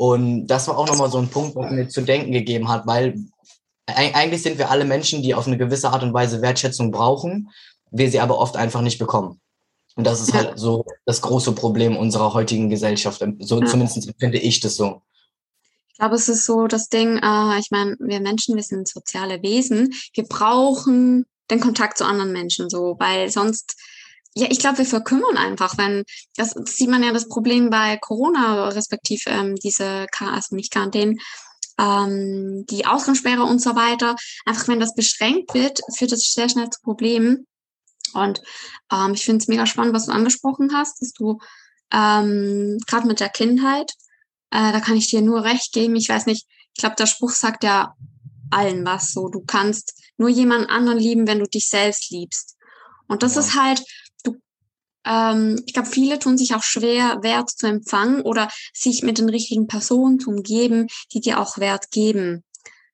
Und 0.00 0.46
das 0.46 0.68
war 0.68 0.78
auch 0.78 0.86
nochmal 0.86 1.10
so 1.10 1.18
ein 1.18 1.28
Punkt, 1.28 1.56
was 1.56 1.72
mir 1.72 1.88
zu 1.88 2.02
denken 2.02 2.30
gegeben 2.30 2.68
hat, 2.68 2.86
weil 2.86 3.18
eigentlich 3.86 4.42
sind 4.42 4.56
wir 4.56 4.70
alle 4.70 4.84
Menschen, 4.84 5.22
die 5.22 5.34
auf 5.34 5.48
eine 5.48 5.58
gewisse 5.58 5.90
Art 5.90 6.04
und 6.04 6.14
Weise 6.14 6.40
Wertschätzung 6.40 6.92
brauchen, 6.92 7.50
wir 7.90 8.08
sie 8.08 8.20
aber 8.20 8.38
oft 8.38 8.56
einfach 8.56 8.80
nicht 8.80 8.98
bekommen. 8.98 9.40
Und 9.96 10.06
das 10.06 10.20
ist 10.20 10.32
halt 10.34 10.56
so 10.56 10.84
das 11.04 11.20
große 11.20 11.50
Problem 11.50 11.96
unserer 11.96 12.32
heutigen 12.32 12.70
Gesellschaft. 12.70 13.24
So 13.40 13.60
ja. 13.60 13.66
zumindest 13.66 14.08
finde 14.20 14.38
ich 14.38 14.60
das 14.60 14.76
so. 14.76 15.02
Ich 15.88 15.98
glaube, 15.98 16.14
es 16.14 16.28
ist 16.28 16.46
so 16.46 16.68
das 16.68 16.88
Ding, 16.88 17.16
äh, 17.16 17.58
ich 17.58 17.72
meine, 17.72 17.96
wir 17.98 18.20
Menschen, 18.20 18.54
wir 18.54 18.62
sind 18.62 18.86
soziale 18.86 19.42
Wesen. 19.42 19.92
Wir 20.14 20.24
brauchen 20.28 21.26
den 21.50 21.58
Kontakt 21.58 21.98
zu 21.98 22.06
anderen 22.06 22.30
Menschen 22.30 22.70
so, 22.70 22.94
weil 23.00 23.30
sonst 23.30 23.74
ja, 24.38 24.46
ich 24.50 24.60
glaube, 24.60 24.78
wir 24.78 24.86
verkümmern 24.86 25.36
einfach, 25.36 25.76
wenn, 25.78 26.04
das, 26.36 26.54
das 26.54 26.76
sieht 26.76 26.88
man 26.88 27.02
ja 27.02 27.12
das 27.12 27.28
Problem 27.28 27.70
bei 27.70 27.96
Corona, 27.96 28.68
respektiv 28.68 29.24
ähm, 29.26 29.56
diese, 29.56 30.06
also 30.20 30.54
nicht 30.54 30.72
Quarantäne, 30.72 31.16
ähm, 31.78 32.64
die 32.70 32.86
Ausgangssperre 32.86 33.42
und 33.42 33.60
so 33.60 33.74
weiter. 33.74 34.14
Einfach, 34.46 34.68
wenn 34.68 34.78
das 34.78 34.94
beschränkt 34.94 35.54
wird, 35.54 35.80
führt 35.96 36.12
das 36.12 36.22
sehr 36.32 36.48
schnell 36.48 36.70
zu 36.70 36.80
Problemen. 36.82 37.48
Und 38.14 38.40
ähm, 38.92 39.14
ich 39.14 39.24
finde 39.24 39.42
es 39.42 39.48
mega 39.48 39.66
spannend, 39.66 39.94
was 39.94 40.06
du 40.06 40.12
angesprochen 40.12 40.70
hast, 40.72 41.02
dass 41.02 41.12
du 41.12 41.38
ähm, 41.92 42.78
gerade 42.86 43.08
mit 43.08 43.18
der 43.18 43.30
Kindheit, 43.30 43.90
äh, 44.50 44.72
da 44.72 44.80
kann 44.80 44.96
ich 44.96 45.08
dir 45.10 45.20
nur 45.20 45.42
recht 45.42 45.72
geben. 45.72 45.96
Ich 45.96 46.08
weiß 46.08 46.26
nicht, 46.26 46.46
ich 46.74 46.80
glaube, 46.80 46.96
der 46.96 47.06
Spruch 47.06 47.32
sagt 47.32 47.64
ja 47.64 47.94
allen 48.50 48.86
was 48.86 49.10
so. 49.12 49.28
Du 49.28 49.40
kannst 49.44 50.00
nur 50.16 50.28
jemand 50.28 50.70
anderen 50.70 50.98
lieben, 50.98 51.26
wenn 51.26 51.40
du 51.40 51.46
dich 51.46 51.68
selbst 51.68 52.10
liebst. 52.10 52.56
Und 53.08 53.22
das 53.22 53.34
ja. 53.34 53.40
ist 53.40 53.56
halt, 53.56 53.82
ähm, 55.04 55.62
ich 55.66 55.72
glaube, 55.72 55.88
viele 55.88 56.18
tun 56.18 56.38
sich 56.38 56.54
auch 56.54 56.62
schwer, 56.62 57.18
Wert 57.22 57.50
zu 57.50 57.66
empfangen 57.66 58.22
oder 58.22 58.48
sich 58.74 59.02
mit 59.02 59.18
den 59.18 59.28
richtigen 59.28 59.66
Personen 59.66 60.18
zu 60.20 60.30
umgeben, 60.30 60.86
die 61.12 61.20
dir 61.20 61.40
auch 61.40 61.58
Wert 61.58 61.90
geben. 61.90 62.44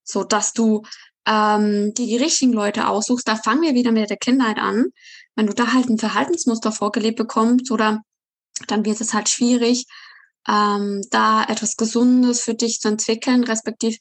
So 0.03 0.23
dass 0.23 0.53
du 0.53 0.83
ähm, 1.27 1.95
die, 1.95 2.07
die 2.07 2.17
richtigen 2.17 2.53
Leute 2.53 2.89
aussuchst. 2.89 3.27
Da 3.27 3.37
fangen 3.37 3.63
wir 3.63 3.75
wieder 3.75 3.93
mit 3.93 4.11
der 4.11 4.17
Kindheit 4.17 4.59
an. 4.59 4.87
Wenn 5.35 5.47
du 5.47 5.55
da 5.55 5.73
halt 5.73 5.89
ein 5.89 5.99
Verhaltensmuster 5.99 6.73
vorgelebt 6.73 7.17
bekommst 7.17 7.71
oder 7.71 8.01
dann 8.69 8.85
wird 8.85 9.01
es 9.01 9.15
halt 9.15 9.29
schwierig, 9.29 9.87
ähm, 10.49 11.03
da 11.11 11.45
etwas 11.45 11.77
Gesundes 11.77 12.43
für 12.43 12.55
dich 12.55 12.81
zu 12.81 12.89
entwickeln, 12.89 13.45
respektiv, 13.45 13.97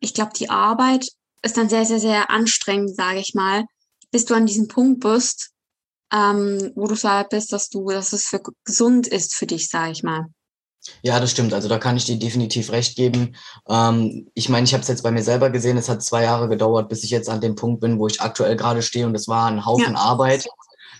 ich 0.00 0.14
glaube, 0.14 0.32
die 0.36 0.50
Arbeit 0.50 1.08
ist 1.42 1.56
dann 1.56 1.68
sehr, 1.68 1.84
sehr, 1.84 2.00
sehr 2.00 2.30
anstrengend, 2.30 2.94
sage 2.94 3.20
ich 3.20 3.34
mal, 3.34 3.64
bis 4.10 4.24
du 4.24 4.34
an 4.34 4.46
diesem 4.46 4.68
Punkt 4.68 5.00
bist, 5.00 5.50
ähm, 6.12 6.72
wo 6.74 6.86
du 6.86 6.94
bist, 7.30 7.52
dass 7.52 7.68
du, 7.68 7.88
dass 7.88 8.12
es 8.12 8.28
für 8.28 8.40
gesund 8.64 9.06
ist 9.06 9.34
für 9.34 9.46
dich, 9.46 9.68
sage 9.68 9.92
ich 9.92 10.02
mal. 10.02 10.26
Ja, 11.02 11.20
das 11.20 11.30
stimmt. 11.30 11.52
Also 11.52 11.68
da 11.68 11.78
kann 11.78 11.96
ich 11.96 12.04
dir 12.04 12.18
definitiv 12.18 12.70
recht 12.70 12.96
geben. 12.96 13.36
Ähm, 13.68 14.28
ich 14.34 14.48
meine, 14.48 14.64
ich 14.64 14.72
habe 14.72 14.82
es 14.82 14.88
jetzt 14.88 15.02
bei 15.02 15.10
mir 15.10 15.22
selber 15.22 15.50
gesehen. 15.50 15.76
Es 15.76 15.88
hat 15.88 16.02
zwei 16.02 16.22
Jahre 16.22 16.48
gedauert, 16.48 16.88
bis 16.88 17.04
ich 17.04 17.10
jetzt 17.10 17.28
an 17.28 17.40
dem 17.40 17.56
Punkt 17.56 17.80
bin, 17.80 17.98
wo 17.98 18.06
ich 18.06 18.20
aktuell 18.20 18.56
gerade 18.56 18.82
stehe. 18.82 19.06
Und 19.06 19.14
es 19.14 19.28
war 19.28 19.46
ein 19.46 19.66
Haufen 19.66 19.94
ja. 19.94 20.00
Arbeit. 20.00 20.46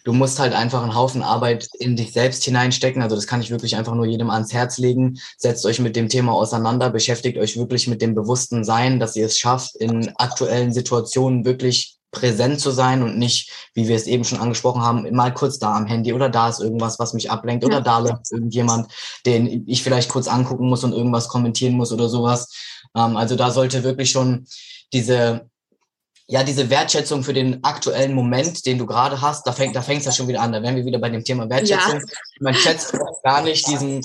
Du 0.04 0.12
musst 0.12 0.38
halt 0.38 0.54
einfach 0.54 0.82
einen 0.82 0.94
Haufen 0.94 1.22
Arbeit 1.22 1.68
in 1.78 1.96
dich 1.96 2.12
selbst 2.12 2.44
hineinstecken. 2.44 3.02
Also 3.02 3.16
das 3.16 3.26
kann 3.26 3.40
ich 3.40 3.50
wirklich 3.50 3.76
einfach 3.76 3.94
nur 3.94 4.06
jedem 4.06 4.30
ans 4.30 4.52
Herz 4.52 4.78
legen. 4.78 5.18
Setzt 5.36 5.66
euch 5.66 5.80
mit 5.80 5.96
dem 5.96 6.08
Thema 6.08 6.32
auseinander, 6.32 6.90
beschäftigt 6.90 7.38
euch 7.38 7.56
wirklich 7.56 7.88
mit 7.88 8.00
dem 8.00 8.14
bewussten 8.14 8.64
Sein, 8.64 9.00
dass 9.00 9.16
ihr 9.16 9.26
es 9.26 9.38
schafft, 9.38 9.76
in 9.76 10.14
aktuellen 10.16 10.72
Situationen 10.72 11.44
wirklich 11.44 11.97
präsent 12.10 12.60
zu 12.60 12.70
sein 12.70 13.02
und 13.02 13.18
nicht, 13.18 13.50
wie 13.74 13.86
wir 13.88 13.96
es 13.96 14.06
eben 14.06 14.24
schon 14.24 14.40
angesprochen 14.40 14.82
haben, 14.82 15.14
mal 15.14 15.32
kurz 15.32 15.58
da 15.58 15.76
am 15.76 15.86
Handy 15.86 16.12
oder 16.12 16.28
da 16.28 16.48
ist 16.48 16.60
irgendwas, 16.60 16.98
was 16.98 17.12
mich 17.12 17.30
ablenkt 17.30 17.64
oder 17.64 17.76
ja. 17.76 17.80
da 17.82 17.98
läuft 17.98 18.32
irgendjemand, 18.32 18.90
den 19.26 19.66
ich 19.66 19.82
vielleicht 19.82 20.08
kurz 20.08 20.26
angucken 20.26 20.68
muss 20.68 20.84
und 20.84 20.92
irgendwas 20.92 21.28
kommentieren 21.28 21.74
muss 21.74 21.92
oder 21.92 22.08
sowas. 22.08 22.50
Ähm, 22.96 23.16
also 23.16 23.36
da 23.36 23.50
sollte 23.50 23.84
wirklich 23.84 24.10
schon 24.10 24.46
diese 24.92 25.48
ja, 26.30 26.44
diese 26.44 26.68
Wertschätzung 26.68 27.22
für 27.22 27.32
den 27.32 27.64
aktuellen 27.64 28.12
Moment, 28.12 28.66
den 28.66 28.76
du 28.76 28.84
gerade 28.84 29.22
hast, 29.22 29.46
da 29.46 29.52
fängt, 29.52 29.74
da 29.74 29.80
fängt 29.80 30.00
es 30.00 30.06
ja 30.06 30.12
schon 30.12 30.28
wieder 30.28 30.42
an. 30.42 30.52
Da 30.52 30.62
wären 30.62 30.76
wir 30.76 30.84
wieder 30.84 30.98
bei 30.98 31.08
dem 31.08 31.24
Thema 31.24 31.48
Wertschätzung. 31.48 32.00
Ja. 32.00 32.06
Man 32.40 32.52
schätzt 32.52 32.94
gar 33.24 33.42
nicht 33.42 33.66
diesen 33.66 34.02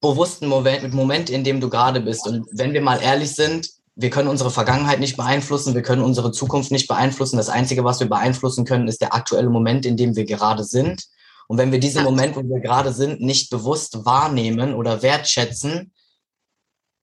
bewussten 0.00 0.46
Moment, 0.46 0.94
Moment, 0.94 1.28
in 1.28 1.44
dem 1.44 1.60
du 1.60 1.68
gerade 1.68 2.00
bist. 2.00 2.26
Und 2.26 2.46
wenn 2.52 2.72
wir 2.72 2.80
mal 2.80 3.00
ehrlich 3.02 3.34
sind, 3.34 3.68
wir 3.96 4.10
können 4.10 4.28
unsere 4.28 4.50
Vergangenheit 4.50 5.00
nicht 5.00 5.16
beeinflussen, 5.16 5.74
wir 5.74 5.82
können 5.82 6.02
unsere 6.02 6.32
Zukunft 6.32 6.72
nicht 6.72 6.88
beeinflussen. 6.88 7.36
Das 7.36 7.48
Einzige, 7.48 7.84
was 7.84 8.00
wir 8.00 8.08
beeinflussen 8.08 8.64
können, 8.64 8.88
ist 8.88 9.00
der 9.00 9.14
aktuelle 9.14 9.50
Moment, 9.50 9.86
in 9.86 9.96
dem 9.96 10.16
wir 10.16 10.24
gerade 10.24 10.64
sind. 10.64 11.04
Und 11.46 11.58
wenn 11.58 11.72
wir 11.72 11.78
diesen 11.78 12.02
Moment, 12.02 12.34
wo 12.36 12.42
wir 12.42 12.60
gerade 12.60 12.92
sind, 12.92 13.20
nicht 13.20 13.50
bewusst 13.50 14.04
wahrnehmen 14.04 14.74
oder 14.74 15.02
wertschätzen, 15.02 15.92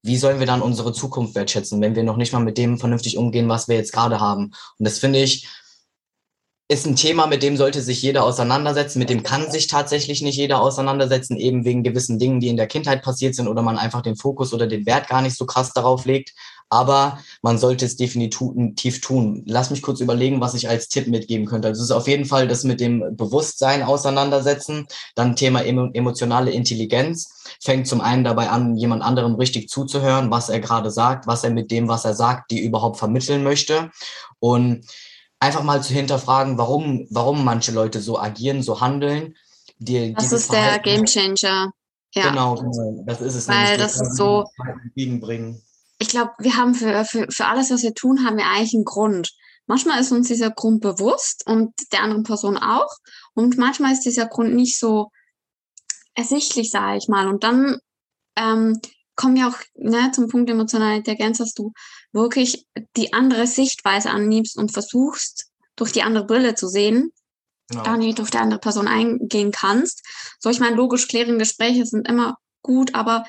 wie 0.03 0.17
sollen 0.17 0.39
wir 0.39 0.48
dann 0.48 0.62
unsere 0.62 0.93
Zukunft 0.93 1.36
wertschätzen, 1.36 1.79
wenn 1.79 1.95
wir 1.95 2.03
noch 2.03 2.17
nicht 2.17 2.33
mal 2.33 2.39
mit 2.39 2.57
dem 2.57 2.79
vernünftig 2.79 3.17
umgehen, 3.17 3.48
was 3.48 3.67
wir 3.67 3.75
jetzt 3.75 3.93
gerade 3.93 4.19
haben? 4.19 4.45
Und 4.79 4.88
das 4.88 4.98
finde 4.98 5.21
ich, 5.21 5.48
ist 6.71 6.88
ein 6.88 6.95
Thema, 6.95 7.27
mit 7.27 7.43
dem 7.43 7.57
sollte 7.57 7.81
sich 7.81 8.01
jeder 8.01 8.24
auseinandersetzen. 8.24 8.98
Mit 8.98 9.10
dem 9.10 9.24
kann 9.24 9.51
sich 9.51 9.67
tatsächlich 9.67 10.21
nicht 10.21 10.38
jeder 10.38 10.62
auseinandersetzen, 10.62 11.36
eben 11.36 11.65
wegen 11.65 11.83
gewissen 11.83 12.17
Dingen, 12.17 12.39
die 12.39 12.48
in 12.48 12.55
der 12.55 12.67
Kindheit 12.67 13.03
passiert 13.03 13.36
sind 13.36 13.50
oder 13.50 13.62
man 13.62 13.77
einfach 13.77 14.01
den 14.01 14.15
Fokus 14.15 14.53
oder 14.53 14.67
den 14.67 14.86
Wert 14.86 15.10
gar 15.10 15.21
nicht 15.21 15.38
so 15.38 15.45
krass 15.45 15.74
darauf 15.74 16.05
legt. 16.05 16.33
Aber 16.72 17.20
man 17.42 17.58
sollte 17.58 17.86
es 17.86 17.98
definitiv 17.98 19.01
tun. 19.01 19.44
Lass 19.46 19.72
mich 19.72 19.82
kurz 19.82 20.00
überlegen, 20.00 20.40
was 20.40 20.54
ich 20.54 20.70
als 20.70 20.88
Tipp 20.88 21.08
mitgeben 21.08 21.46
könnte. 21.46 21.68
Also 21.68 21.82
es 21.82 21.90
ist 21.90 21.96
auf 21.96 22.08
jeden 22.08 22.24
Fall 22.24 22.48
das 22.48 22.63
mit 22.63 22.80
dem 22.80 23.18
Bewusstsein 23.18 23.84
auseinandersetzen. 23.84 24.88
Dann 25.13 25.36
Thema 25.36 25.66
emotionale 25.66 26.51
Intelligenz. 26.51 27.44
Fängt 27.62 27.88
zum 27.88 28.00
einen 28.00 28.24
dabei 28.24 28.50
an, 28.50 28.78
jemand 28.78 29.04
anderem 29.04 29.36
richtig 29.36 29.68
zuzuhören, 29.68 30.32
was 30.32 30.48
er 30.48 30.62
gerade 30.62 30.92
sagt, 30.92 31.28
was 31.28 31.44
er 31.44 31.50
mit 31.50 31.72
dem, 31.72 31.90
was 31.90 32.06
er 32.06 32.13
sagt, 32.13 32.51
die 32.51 32.63
überhaupt 32.63 32.98
vermitteln 32.98 33.44
möchte. 33.44 33.92
Und 34.40 34.86
einfach 35.42 35.63
mal 35.63 35.84
zu 35.84 35.94
hinterfragen, 35.94 36.58
warum, 36.58 37.06
warum 37.10 37.44
manche 37.44 37.74
Leute 37.74 38.00
so 38.00 38.18
agieren, 38.18 38.63
so 38.63 38.80
handeln. 38.80 39.36
Die, 39.78 40.13
das 40.13 40.32
ist 40.32 40.54
der 40.54 40.80
Game 40.80 41.04
Changer. 41.06 41.72
Ja. 42.13 42.30
Genau, 42.30 42.56
genau, 42.56 43.04
das 43.06 43.20
ist 43.20 43.36
es. 43.36 43.48
Weil 43.50 43.78
das 43.78 44.00
ist 44.00 44.16
so. 44.16 44.46
Ich 46.01 46.08
glaube, 46.08 46.31
wir 46.39 46.58
haben 46.58 46.74
für, 46.74 47.05
für, 47.05 47.27
für 47.29 47.46
alles, 47.46 47.70
was 47.70 47.84
wir 47.84 47.93
tun, 47.93 48.25
haben 48.25 48.36
wir 48.38 48.48
eigentlich 48.48 48.74
einen 48.74 48.86
Grund. 48.86 49.29
Manchmal 49.67 50.01
ist 50.01 50.12
uns 50.12 50.27
dieser 50.27 50.50
Grund 50.50 50.81
bewusst 50.81 51.43
und 51.46 51.74
der 51.91 52.01
anderen 52.01 52.24
Person 52.24 52.58
auch. 52.58 52.89
Und 53.36 53.60
manchmal 53.60 53.93
ist 53.93 54.01
dieser 54.01 54.25
Grund 54.25 54.55
nicht 54.55 54.79
so 54.79 55.12
ersichtlich, 56.15 56.72
sage 56.72 56.98
ich 56.98 57.08
mal. 57.08 57.27
Und 57.27 57.43
dann 57.43 57.77
ähm, 58.36 58.81
kommen 59.15 59.36
wir 59.36 59.48
auch 59.48 59.60
ne, 59.75 60.12
zum 60.12 60.27
Punkt 60.27 60.50
emotionale 60.50 60.98
Intelligenz, 60.98 61.38
dass 61.38 61.53
du 61.53 61.72
wirklich 62.13 62.65
die 62.98 63.13
andere 63.13 63.46
Sichtweise 63.46 64.10
annimmst 64.10 64.58
und 64.58 64.72
versuchst, 64.72 65.51
durch 65.75 65.91
die 65.91 66.01
andere 66.01 66.25
Brille 66.25 66.55
zu 66.55 66.67
sehen, 66.67 67.12
genau. 67.70 67.84
da 67.84 67.96
nicht 67.96 68.20
auf 68.20 68.31
die 68.31 68.39
andere 68.39 68.60
Person 68.60 68.88
eingehen 68.88 69.51
kannst. 69.51 70.01
So, 70.39 70.50
ich 70.50 70.60
meine, 70.60 70.75
logisch 70.75 71.08
klärende 71.08 71.38
Gespräche 71.38 71.86
sind 71.86 72.08
immer 72.08 72.38
gut, 72.63 72.96
aber 72.96 73.24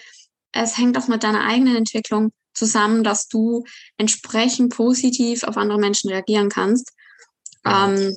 es 0.52 0.78
hängt 0.78 0.96
auch 0.96 1.08
mit 1.08 1.22
deiner 1.22 1.44
eigenen 1.44 1.76
Entwicklung 1.76 2.32
zusammen, 2.54 3.04
dass 3.04 3.28
du 3.28 3.64
entsprechend 3.96 4.74
positiv 4.74 5.44
auf 5.44 5.56
andere 5.56 5.78
Menschen 5.78 6.10
reagieren 6.10 6.48
kannst. 6.48 6.92
Genau. 7.62 7.88
Ähm, 7.88 8.16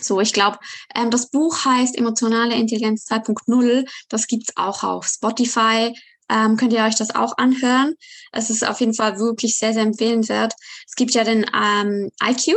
so, 0.00 0.20
ich 0.20 0.32
glaube, 0.32 0.58
ähm, 0.94 1.10
das 1.10 1.30
Buch 1.30 1.64
heißt 1.64 1.98
Emotionale 1.98 2.54
Intelligenz 2.54 3.06
2.0. 3.10 3.88
Das 4.08 4.26
gibt's 4.26 4.56
auch 4.56 4.82
auf 4.82 5.06
Spotify 5.06 5.92
ähm, 6.30 6.56
könnt 6.56 6.72
ihr 6.72 6.84
euch 6.84 6.94
das 6.94 7.14
auch 7.14 7.36
anhören. 7.36 7.94
Es 8.32 8.50
ist 8.50 8.66
auf 8.66 8.80
jeden 8.80 8.94
Fall 8.94 9.18
wirklich 9.18 9.56
sehr, 9.56 9.74
sehr 9.74 9.82
empfehlenswert. 9.82 10.54
Es 10.86 10.94
gibt 10.94 11.12
ja 11.12 11.24
den 11.24 11.44
ähm, 11.52 12.10
IQ, 12.22 12.54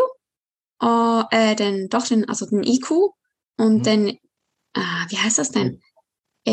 oh, 0.79 1.24
äh, 1.32 1.55
den, 1.55 1.89
doch 1.89 2.08
den, 2.08 2.29
also 2.29 2.46
den 2.46 2.63
IQ 2.63 2.91
und 3.58 3.79
mhm. 3.79 3.84
den, 3.84 4.08
äh, 4.75 5.05
wie 5.10 5.17
heißt 5.17 5.39
das 5.39 5.51
denn? 5.51 5.82
A, 6.48 6.51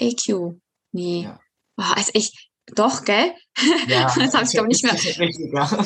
AQ. 0.00 0.56
Nee. 0.92 1.24
Ja. 1.24 1.40
Oh, 1.76 1.92
also 1.94 2.10
ich, 2.14 2.50
doch, 2.74 3.04
gell? 3.04 3.32
Ja, 3.86 4.12
das 4.18 4.34
habe 4.34 4.44
ich 4.44 4.52
glaube 4.52 4.68
nicht 4.68 4.82
mehr. 4.82 4.92
Richtig, 4.92 5.52
ja. 5.52 5.84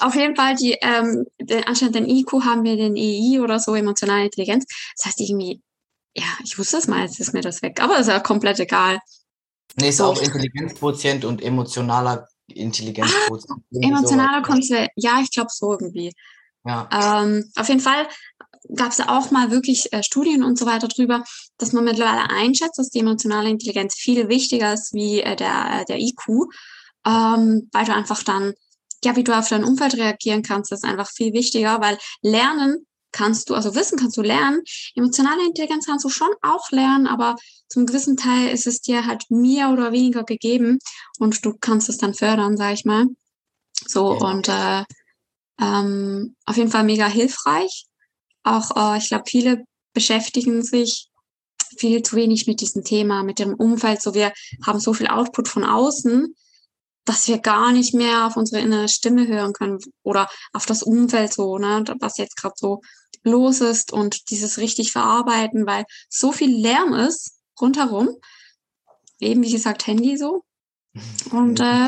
Auf 0.00 0.14
jeden 0.14 0.36
Fall, 0.36 0.54
die, 0.54 0.76
ähm, 0.80 1.26
anstatt 1.66 1.94
den 1.94 2.08
IQ 2.08 2.44
haben 2.44 2.64
wir 2.64 2.76
den 2.76 2.96
EI 2.96 3.40
oder 3.40 3.58
so, 3.58 3.74
emotionale 3.74 4.24
Intelligenz. 4.24 4.64
Das 4.96 5.06
heißt 5.06 5.20
irgendwie, 5.20 5.60
ja, 6.14 6.24
ich 6.44 6.58
wusste 6.58 6.78
es 6.78 6.86
mal, 6.86 7.02
jetzt 7.02 7.20
ist 7.20 7.34
mir 7.34 7.42
das 7.42 7.62
weg, 7.62 7.80
aber 7.82 7.98
ist 7.98 8.08
ja 8.08 8.20
komplett 8.20 8.58
egal. 8.60 9.00
Nee, 9.76 9.90
ist 9.90 9.98
so. 9.98 10.04
auch 10.04 10.20
Intelligenzquotient 10.20 11.24
und 11.24 11.42
emotionaler 11.42 12.28
Intelligenzquotient. 12.48 13.50
Ah, 13.50 13.86
emotionaler 13.86 14.42
Quotient, 14.42 14.88
ja, 14.96 15.20
ich 15.22 15.30
glaube 15.30 15.50
so 15.52 15.72
irgendwie. 15.72 16.12
Ja. 16.64 16.88
Ähm, 16.92 17.50
auf 17.56 17.68
jeden 17.68 17.80
Fall 17.80 18.08
gab 18.74 18.92
es 18.92 19.00
auch 19.00 19.30
mal 19.30 19.50
wirklich 19.50 19.92
äh, 19.92 20.02
Studien 20.02 20.42
und 20.42 20.58
so 20.58 20.66
weiter 20.66 20.88
drüber, 20.88 21.24
dass 21.58 21.72
man 21.72 21.84
mittlerweile 21.84 22.30
einschätzt, 22.30 22.78
dass 22.78 22.90
die 22.90 23.00
emotionale 23.00 23.50
Intelligenz 23.50 23.94
viel 23.94 24.28
wichtiger 24.28 24.72
ist 24.74 24.92
wie 24.92 25.20
äh, 25.20 25.36
der, 25.36 25.80
äh, 25.80 25.84
der 25.84 25.98
IQ, 25.98 26.48
ähm, 27.06 27.68
weil 27.72 27.84
du 27.84 27.94
einfach 27.94 28.22
dann, 28.22 28.54
ja, 29.04 29.16
wie 29.16 29.24
du 29.24 29.36
auf 29.36 29.48
dein 29.48 29.64
Umfeld 29.64 29.94
reagieren 29.94 30.42
kannst, 30.42 30.72
ist 30.72 30.84
einfach 30.84 31.08
viel 31.08 31.32
wichtiger, 31.32 31.80
weil 31.80 31.98
Lernen 32.22 32.86
kannst 33.12 33.48
du, 33.48 33.54
also 33.54 33.74
Wissen 33.74 33.98
kannst 33.98 34.16
du 34.16 34.22
lernen, 34.22 34.62
emotionale 34.94 35.44
Intelligenz 35.46 35.86
kannst 35.86 36.04
du 36.04 36.10
schon 36.10 36.28
auch 36.42 36.70
lernen, 36.70 37.06
aber 37.06 37.36
zum 37.68 37.86
gewissen 37.86 38.16
Teil 38.16 38.50
ist 38.50 38.66
es 38.66 38.82
dir 38.82 39.06
halt 39.06 39.24
mehr 39.30 39.70
oder 39.70 39.92
weniger 39.92 40.22
gegeben 40.24 40.78
und 41.18 41.44
du 41.44 41.54
kannst 41.58 41.88
es 41.88 41.98
dann 41.98 42.14
fördern, 42.14 42.56
sag 42.56 42.74
ich 42.74 42.84
mal. 42.84 43.06
So 43.86 44.14
ja. 44.14 44.28
und 44.28 44.48
äh, 44.48 44.84
ähm, 45.60 46.36
auf 46.44 46.56
jeden 46.56 46.70
Fall 46.70 46.84
mega 46.84 47.06
hilfreich. 47.06 47.85
Auch 48.46 48.76
äh, 48.76 48.98
ich 48.98 49.08
glaube, 49.08 49.24
viele 49.26 49.64
beschäftigen 49.92 50.62
sich 50.62 51.08
viel 51.76 52.02
zu 52.02 52.16
wenig 52.16 52.46
mit 52.46 52.60
diesem 52.60 52.84
Thema, 52.84 53.22
mit 53.22 53.38
dem 53.38 53.54
Umfeld. 53.54 54.00
So 54.00 54.14
wir 54.14 54.32
haben 54.64 54.78
so 54.78 54.94
viel 54.94 55.08
Output 55.08 55.48
von 55.48 55.64
außen, 55.64 56.34
dass 57.04 57.26
wir 57.28 57.38
gar 57.38 57.72
nicht 57.72 57.92
mehr 57.92 58.26
auf 58.26 58.36
unsere 58.36 58.62
innere 58.62 58.88
Stimme 58.88 59.26
hören 59.26 59.52
können 59.52 59.78
oder 60.02 60.28
auf 60.52 60.64
das 60.64 60.82
Umfeld 60.82 61.32
so, 61.32 61.58
ne, 61.58 61.84
was 62.00 62.18
jetzt 62.18 62.36
gerade 62.36 62.54
so 62.56 62.80
los 63.24 63.60
ist 63.60 63.92
und 63.92 64.30
dieses 64.30 64.58
richtig 64.58 64.92
verarbeiten, 64.92 65.66
weil 65.66 65.84
so 66.08 66.30
viel 66.30 66.54
Lärm 66.54 66.94
ist 66.94 67.40
rundherum. 67.60 68.10
Eben 69.18 69.42
wie 69.42 69.52
gesagt 69.52 69.86
Handy 69.86 70.16
so. 70.16 70.44
Und 71.32 71.60
äh, 71.60 71.86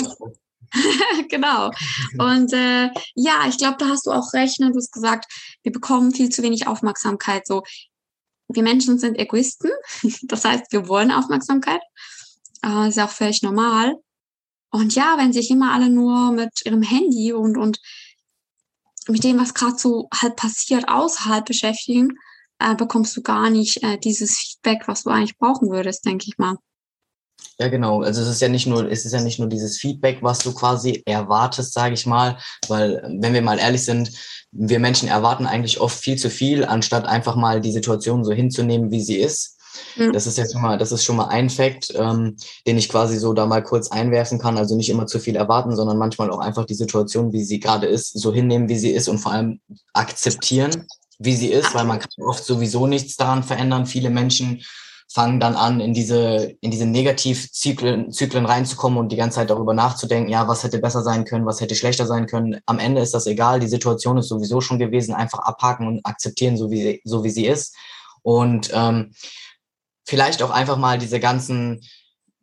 genau. 1.29 1.71
Und 2.19 2.53
äh, 2.53 2.91
ja, 3.15 3.47
ich 3.49 3.59
glaube, 3.59 3.77
da 3.79 3.89
hast 3.89 4.07
du 4.07 4.13
auch 4.13 4.33
recht. 4.33 4.61
Ne? 4.61 4.71
Du 4.71 4.77
hast 4.77 4.93
gesagt, 4.93 5.27
wir 5.63 5.73
bekommen 5.73 6.13
viel 6.13 6.29
zu 6.31 6.43
wenig 6.43 6.67
Aufmerksamkeit. 6.67 7.47
So, 7.47 7.63
wir 8.49 8.63
Menschen 8.63 8.99
sind 8.99 9.19
Egoisten. 9.19 9.71
Das 10.23 10.45
heißt, 10.45 10.73
wir 10.73 10.89
wollen 10.89 11.11
Aufmerksamkeit. 11.11 11.81
Äh, 12.65 12.89
ist 12.89 12.97
ja 12.97 13.07
auch 13.07 13.11
völlig 13.11 13.43
normal. 13.43 13.97
Und 14.71 14.95
ja, 14.95 15.17
wenn 15.17 15.33
sich 15.33 15.51
immer 15.51 15.73
alle 15.73 15.89
nur 15.89 16.33
mit 16.33 16.65
ihrem 16.65 16.83
Handy 16.83 17.33
und, 17.33 17.57
und 17.57 17.81
mit 19.09 19.25
dem, 19.25 19.39
was 19.39 19.55
gerade 19.55 19.79
so 19.79 20.09
halt 20.13 20.37
passiert, 20.37 20.89
außerhalb 20.89 21.47
beschäftigen, 21.47 22.11
äh, 22.59 22.75
bekommst 22.75 23.17
du 23.17 23.23
gar 23.23 23.49
nicht 23.51 23.83
äh, 23.83 23.99
dieses 23.99 24.37
Feedback, 24.37 24.87
was 24.87 25.05
du 25.05 25.11
eigentlich 25.11 25.39
brauchen 25.39 25.71
würdest, 25.71 26.05
denke 26.05 26.27
ich 26.29 26.37
mal. 26.39 26.57
Ja, 27.61 27.69
genau. 27.69 28.03
Also 28.03 28.23
es 28.23 28.29
ist 28.29 28.41
ja 28.41 28.49
nicht 28.49 28.67
nur, 28.67 28.91
es 28.91 29.05
ist 29.05 29.13
ja 29.13 29.21
nicht 29.21 29.41
nur 29.41 29.49
dieses 29.49 29.79
Feedback, 29.79 30.19
was 30.23 30.39
du 30.39 30.55
quasi 30.55 31.03
erwartest, 31.07 31.73
sage 31.73 31.95
ich 31.95 32.07
mal, 32.07 32.39
weil 32.69 33.03
wenn 33.19 33.35
wir 33.35 33.43
mal 33.43 33.59
ehrlich 33.59 33.85
sind, 33.85 34.13
wir 34.53 34.79
Menschen 34.79 35.09
erwarten 35.09 35.45
eigentlich 35.45 35.81
oft 35.81 35.99
viel 35.99 36.17
zu 36.17 36.31
viel, 36.31 36.65
anstatt 36.65 37.07
einfach 37.07 37.35
mal 37.35 37.61
die 37.61 37.73
Situation 37.73 38.25
so 38.25 38.33
hinzunehmen, 38.33 38.93
wie 38.93 39.03
sie 39.03 39.17
ist. 39.17 39.59
Mhm. 39.97 40.13
Das 40.13 40.27
ist 40.27 40.39
ja 40.39 40.45
schon 40.51 40.63
mal, 40.63 40.79
das 40.79 40.93
ist 40.93 41.05
schon 41.05 41.17
mal 41.17 41.29
ein 41.29 41.51
Fakt, 41.51 41.93
ähm, 41.97 42.37
den 42.67 42.79
ich 42.79 42.89
quasi 42.89 43.19
so 43.19 43.33
da 43.33 43.45
mal 43.47 43.63
kurz 43.63 43.91
einwerfen 43.91 44.39
kann. 44.39 44.57
Also 44.57 44.77
nicht 44.77 44.91
immer 44.91 45.07
zu 45.07 45.19
viel 45.19 45.37
erwarten, 45.37 45.75
sondern 45.75 45.99
manchmal 45.99 46.31
auch 46.31 46.39
einfach 46.39 46.65
die 46.65 46.75
Situation, 46.75 47.33
wie 47.33 47.45
sie 47.45 47.59
gerade 47.59 47.87
ist, 47.87 48.19
so 48.19 48.33
hinnehmen, 48.33 48.69
wie 48.69 48.79
sie 48.79 48.91
ist 48.91 49.09
und 49.09 49.19
vor 49.19 49.33
allem 49.33 49.61
akzeptieren, 49.93 50.87
wie 51.19 51.35
sie 51.35 51.49
ist, 51.49 51.75
weil 51.75 51.85
man 51.85 51.99
kann 51.99 52.25
oft 52.25 52.45
sowieso 52.45 52.87
nichts 52.87 53.17
daran 53.17 53.43
verändern. 53.43 53.87
Viele 53.87 54.11
Menschen 54.11 54.63
fangen 55.11 55.41
dann 55.41 55.57
an, 55.57 55.81
in 55.81 55.95
diese, 55.95 56.55
in 56.61 56.71
diese 56.71 56.85
Negativzyklen 56.85 58.13
Zyklen 58.13 58.45
reinzukommen 58.45 58.99
und 58.99 59.11
die 59.11 59.17
ganze 59.17 59.37
Zeit 59.37 59.51
darüber 59.51 59.73
nachzudenken, 59.73 60.31
ja, 60.31 60.47
was 60.49 60.65
hätte 60.65 60.79
besser 60.79 61.03
sein 61.03 61.25
können, 61.25 61.47
was 61.47 61.61
hätte 61.61 61.75
schlechter 61.75 62.07
sein 62.07 62.27
können. 62.27 62.61
Am 62.67 62.79
Ende 62.79 63.01
ist 63.01 63.15
das 63.15 63.27
egal, 63.27 63.59
die 63.59 63.69
Situation 63.69 64.19
ist 64.19 64.29
sowieso 64.29 64.61
schon 64.61 64.79
gewesen, 64.79 65.15
einfach 65.15 65.39
abhaken 65.41 65.87
und 65.87 66.05
akzeptieren, 66.05 66.59
so 66.59 66.71
wie, 66.71 67.01
so 67.05 67.25
wie 67.25 67.31
sie 67.31 67.47
ist. 67.47 67.75
Und 68.23 68.71
ähm, 68.75 69.13
vielleicht 70.07 70.43
auch 70.43 70.51
einfach 70.51 70.77
mal 70.77 70.99
diese 70.99 71.21
ganzen 71.21 71.81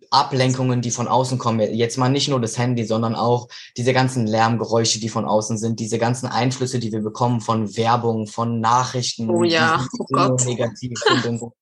Ablenkungen, 0.10 0.82
die 0.82 0.92
von 0.92 1.08
außen 1.08 1.38
kommen, 1.38 1.60
jetzt 1.74 1.98
mal 1.98 2.10
nicht 2.10 2.30
nur 2.30 2.40
das 2.40 2.58
Handy, 2.58 2.86
sondern 2.86 3.16
auch 3.16 3.48
diese 3.78 3.94
ganzen 3.94 4.26
Lärmgeräusche, 4.26 5.00
die 5.00 5.10
von 5.10 5.26
außen 5.26 5.58
sind, 5.58 5.80
diese 5.80 6.00
ganzen 6.00 6.28
Einflüsse, 6.28 6.80
die 6.80 6.92
wir 6.92 7.02
bekommen 7.02 7.42
von 7.42 7.76
Werbung, 7.78 8.26
von 8.26 8.60
Nachrichten, 8.60 9.30
oh 9.30 9.44
ja, 9.44 9.86
oh 10.00 10.06
Gott. 10.10 10.46
negativ 10.46 10.98
sind 11.08 11.26
und 11.26 11.40
so. 11.40 11.54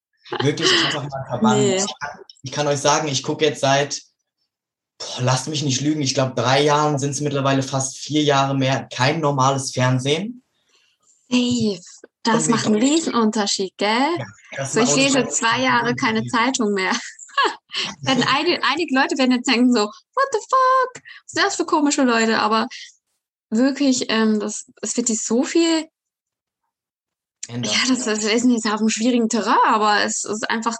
Wirklich 0.41 0.69
einfach 0.85 1.09
mal 1.09 1.25
verbannen. 1.27 1.63
Nee. 1.63 1.75
Ich, 1.77 1.99
kann, 1.99 2.19
ich, 2.43 2.51
kann, 2.51 2.67
euch 2.67 2.79
sagen, 2.79 3.07
ich 3.07 3.23
gucke 3.23 3.45
jetzt 3.45 3.61
seit, 3.61 4.01
boah, 4.97 5.21
lasst 5.21 5.47
mich 5.47 5.63
nicht 5.63 5.81
lügen, 5.81 6.01
ich 6.01 6.13
glaube 6.13 6.33
drei 6.35 6.63
Jahren 6.63 6.97
sind 6.97 7.11
es 7.11 7.21
mittlerweile 7.21 7.63
fast 7.63 7.97
vier 7.97 8.23
Jahre 8.23 8.55
mehr, 8.55 8.87
kein 8.93 9.19
normales 9.19 9.71
Fernsehen. 9.71 10.43
Safe. 11.29 11.79
Das 12.23 12.47
macht 12.47 12.67
einen 12.67 12.75
Riesenunterschied, 12.75 13.73
gell? 13.77 14.17
Ja, 14.57 14.65
so, 14.65 14.79
ich 14.79 14.95
lese 14.95 15.27
zwei 15.27 15.61
Jahre 15.61 15.93
keine 15.93 16.25
Zeitung 16.25 16.73
mehr. 16.73 16.93
Einige, 18.05 18.63
einige 18.63 18.95
Leute 18.95 19.17
werden 19.17 19.31
jetzt 19.31 19.49
denken 19.49 19.73
so, 19.73 19.81
what 19.81 20.27
the 20.31 20.37
fuck? 20.37 21.03
Was 21.03 21.31
sind 21.31 21.43
das 21.43 21.55
für 21.55 21.65
komische 21.65 22.03
Leute? 22.03 22.39
Aber 22.39 22.67
wirklich, 23.49 24.05
ähm, 24.09 24.39
das, 24.39 24.71
es 24.81 24.95
wird 24.95 25.07
sich 25.07 25.23
so 25.23 25.43
viel 25.43 25.87
Ändern. 27.47 27.71
Ja, 27.71 27.79
das, 27.87 28.05
das 28.05 28.23
ist 28.23 28.45
jetzt 28.45 28.65
auf 28.65 28.79
einem 28.79 28.89
schwierigen 28.89 29.29
Terrain, 29.29 29.57
aber 29.65 30.03
es 30.03 30.23
ist 30.23 30.49
einfach, 30.49 30.75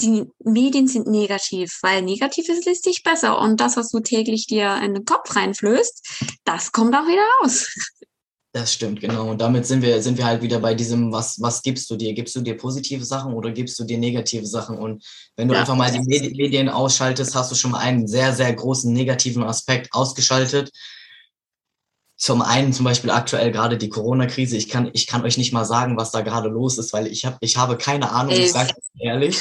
die 0.00 0.24
Medien 0.44 0.88
sind 0.88 1.06
negativ, 1.06 1.78
weil 1.82 2.02
negativ 2.02 2.48
ist 2.48 2.66
listig 2.66 3.02
besser 3.02 3.38
und 3.38 3.60
das, 3.60 3.76
was 3.76 3.90
du 3.90 4.00
täglich 4.00 4.46
dir 4.46 4.76
in 4.82 4.94
den 4.94 5.04
Kopf 5.04 5.34
reinflößt, 5.34 6.26
das 6.44 6.72
kommt 6.72 6.94
auch 6.94 7.06
wieder 7.06 7.22
raus. 7.40 7.68
Das 8.52 8.72
stimmt, 8.72 9.00
genau. 9.00 9.30
Und 9.32 9.40
damit 9.40 9.66
sind 9.66 9.82
wir, 9.82 10.00
sind 10.00 10.16
wir 10.16 10.26
halt 10.26 10.40
wieder 10.40 10.60
bei 10.60 10.74
diesem, 10.74 11.10
was, 11.10 11.40
was 11.40 11.60
gibst 11.60 11.90
du 11.90 11.96
dir? 11.96 12.14
Gibst 12.14 12.36
du 12.36 12.40
dir 12.40 12.56
positive 12.56 13.04
Sachen 13.04 13.34
oder 13.34 13.50
gibst 13.50 13.76
du 13.80 13.84
dir 13.84 13.98
negative 13.98 14.46
Sachen? 14.46 14.78
Und 14.78 15.04
wenn 15.34 15.48
du 15.48 15.54
ja. 15.54 15.60
einfach 15.60 15.74
mal 15.74 15.90
die 15.90 15.98
Medien 15.98 16.68
ausschaltest, 16.68 17.34
hast 17.34 17.50
du 17.50 17.56
schon 17.56 17.72
mal 17.72 17.80
einen 17.80 18.06
sehr, 18.06 18.32
sehr 18.32 18.52
großen 18.54 18.92
negativen 18.92 19.42
Aspekt 19.42 19.92
ausgeschaltet. 19.92 20.70
Zum 22.16 22.42
einen 22.42 22.72
zum 22.72 22.84
Beispiel 22.84 23.10
aktuell 23.10 23.50
gerade 23.50 23.76
die 23.76 23.88
Corona-Krise. 23.88 24.56
Ich 24.56 24.68
kann, 24.68 24.90
ich 24.92 25.06
kann 25.06 25.24
euch 25.24 25.36
nicht 25.36 25.52
mal 25.52 25.64
sagen, 25.64 25.96
was 25.96 26.12
da 26.12 26.20
gerade 26.20 26.48
los 26.48 26.78
ist, 26.78 26.92
weil 26.92 27.06
ich, 27.06 27.24
hab, 27.24 27.38
ich 27.40 27.56
habe 27.56 27.76
keine 27.76 28.12
Ahnung, 28.12 28.34
ich 28.34 28.52
sage 28.52 28.72
ehrlich. 28.98 29.40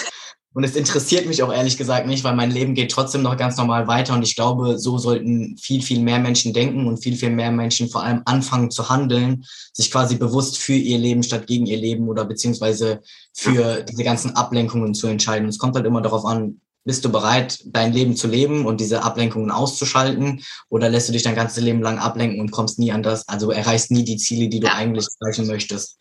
Und 0.55 0.63
es 0.63 0.75
interessiert 0.75 1.25
mich 1.25 1.41
auch 1.41 1.51
ehrlich 1.51 1.77
gesagt 1.77 2.05
nicht, 2.05 2.23
weil 2.23 2.35
mein 2.35 2.51
Leben 2.51 2.75
geht 2.75 2.91
trotzdem 2.91 3.23
noch 3.23 3.37
ganz 3.37 3.57
normal 3.57 3.87
weiter. 3.87 4.13
Und 4.13 4.21
ich 4.21 4.35
glaube, 4.35 4.77
so 4.77 4.99
sollten 4.99 5.57
viel, 5.57 5.81
viel 5.81 5.99
mehr 5.99 6.19
Menschen 6.19 6.53
denken 6.53 6.85
und 6.87 7.01
viel, 7.01 7.15
viel 7.15 7.31
mehr 7.31 7.51
Menschen 7.51 7.89
vor 7.89 8.03
allem 8.03 8.21
anfangen 8.25 8.69
zu 8.69 8.87
handeln, 8.87 9.45
sich 9.73 9.89
quasi 9.89 10.15
bewusst 10.15 10.59
für 10.59 10.73
ihr 10.73 10.99
Leben 10.99 11.23
statt 11.23 11.47
gegen 11.47 11.65
ihr 11.65 11.77
Leben 11.77 12.07
oder 12.07 12.23
beziehungsweise 12.25 13.01
für 13.33 13.83
diese 13.83 14.03
ganzen 14.03 14.35
Ablenkungen 14.35 14.93
zu 14.93 15.07
entscheiden. 15.07 15.45
Und 15.45 15.49
es 15.49 15.57
kommt 15.57 15.75
halt 15.75 15.87
immer 15.87 16.01
darauf 16.01 16.23
an, 16.23 16.61
bist 16.85 17.05
du 17.05 17.11
bereit, 17.11 17.61
dein 17.65 17.93
Leben 17.93 18.15
zu 18.15 18.27
leben 18.27 18.65
und 18.65 18.81
diese 18.81 19.03
Ablenkungen 19.03 19.51
auszuschalten? 19.51 20.43
Oder 20.69 20.89
lässt 20.89 21.07
du 21.07 21.13
dich 21.13 21.23
dein 21.23 21.35
ganzes 21.35 21.63
Leben 21.63 21.81
lang 21.81 21.97
ablenken 21.97 22.39
und 22.39 22.51
kommst 22.51 22.79
nie 22.79 22.91
an 22.91 23.03
das, 23.03 23.27
also 23.27 23.51
erreichst 23.51 23.91
nie 23.91 24.03
die 24.03 24.17
Ziele, 24.17 24.49
die 24.49 24.59
du 24.59 24.67
ja. 24.67 24.75
eigentlich 24.75 25.07
erreichen 25.19 25.47
möchtest? 25.47 25.97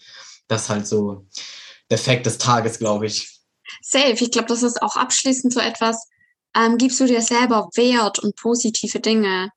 Das 0.49 0.63
ist 0.63 0.69
halt 0.71 0.87
so 0.87 1.27
der 1.91 1.99
Fakt 1.99 2.27
des 2.27 2.39
Tages, 2.39 2.79
glaube 2.79 3.07
ich. 3.07 3.41
Safe. 3.81 4.17
Ich 4.19 4.31
glaube, 4.31 4.49
das 4.49 4.63
ist 4.63 4.83
auch 4.83 4.97
abschließend 4.97 5.53
so 5.53 5.61
etwas, 5.61 6.09
ähm, 6.57 6.79
gibst 6.79 7.01
du 7.01 7.07
dir 7.07 7.23
selber 7.23 7.69
Wert 7.75 8.19
und 8.19 8.37
positive 8.37 9.01
Dinge, 9.01 9.51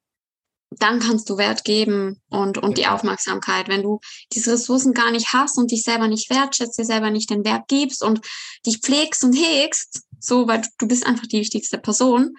dann 0.71 0.99
kannst 0.99 1.29
du 1.29 1.37
Wert 1.37 1.63
geben 1.63 2.21
und, 2.29 2.57
und 2.57 2.77
die 2.77 2.87
Aufmerksamkeit. 2.87 3.67
Wenn 3.67 3.83
du 3.83 3.99
diese 4.33 4.53
Ressourcen 4.53 4.93
gar 4.93 5.11
nicht 5.11 5.33
hast 5.33 5.57
und 5.57 5.71
dich 5.71 5.83
selber 5.83 6.07
nicht 6.07 6.29
wertschätzt, 6.29 6.77
dir 6.77 6.85
selber 6.85 7.11
nicht 7.11 7.29
den 7.29 7.45
Wert 7.45 7.67
gibst 7.67 8.03
und 8.03 8.21
dich 8.65 8.79
pflegst 8.79 9.23
und 9.23 9.33
hegst, 9.33 10.01
so, 10.19 10.47
weil 10.47 10.61
du 10.79 10.87
bist 10.87 11.05
einfach 11.05 11.27
die 11.27 11.39
wichtigste 11.39 11.77
Person, 11.77 12.35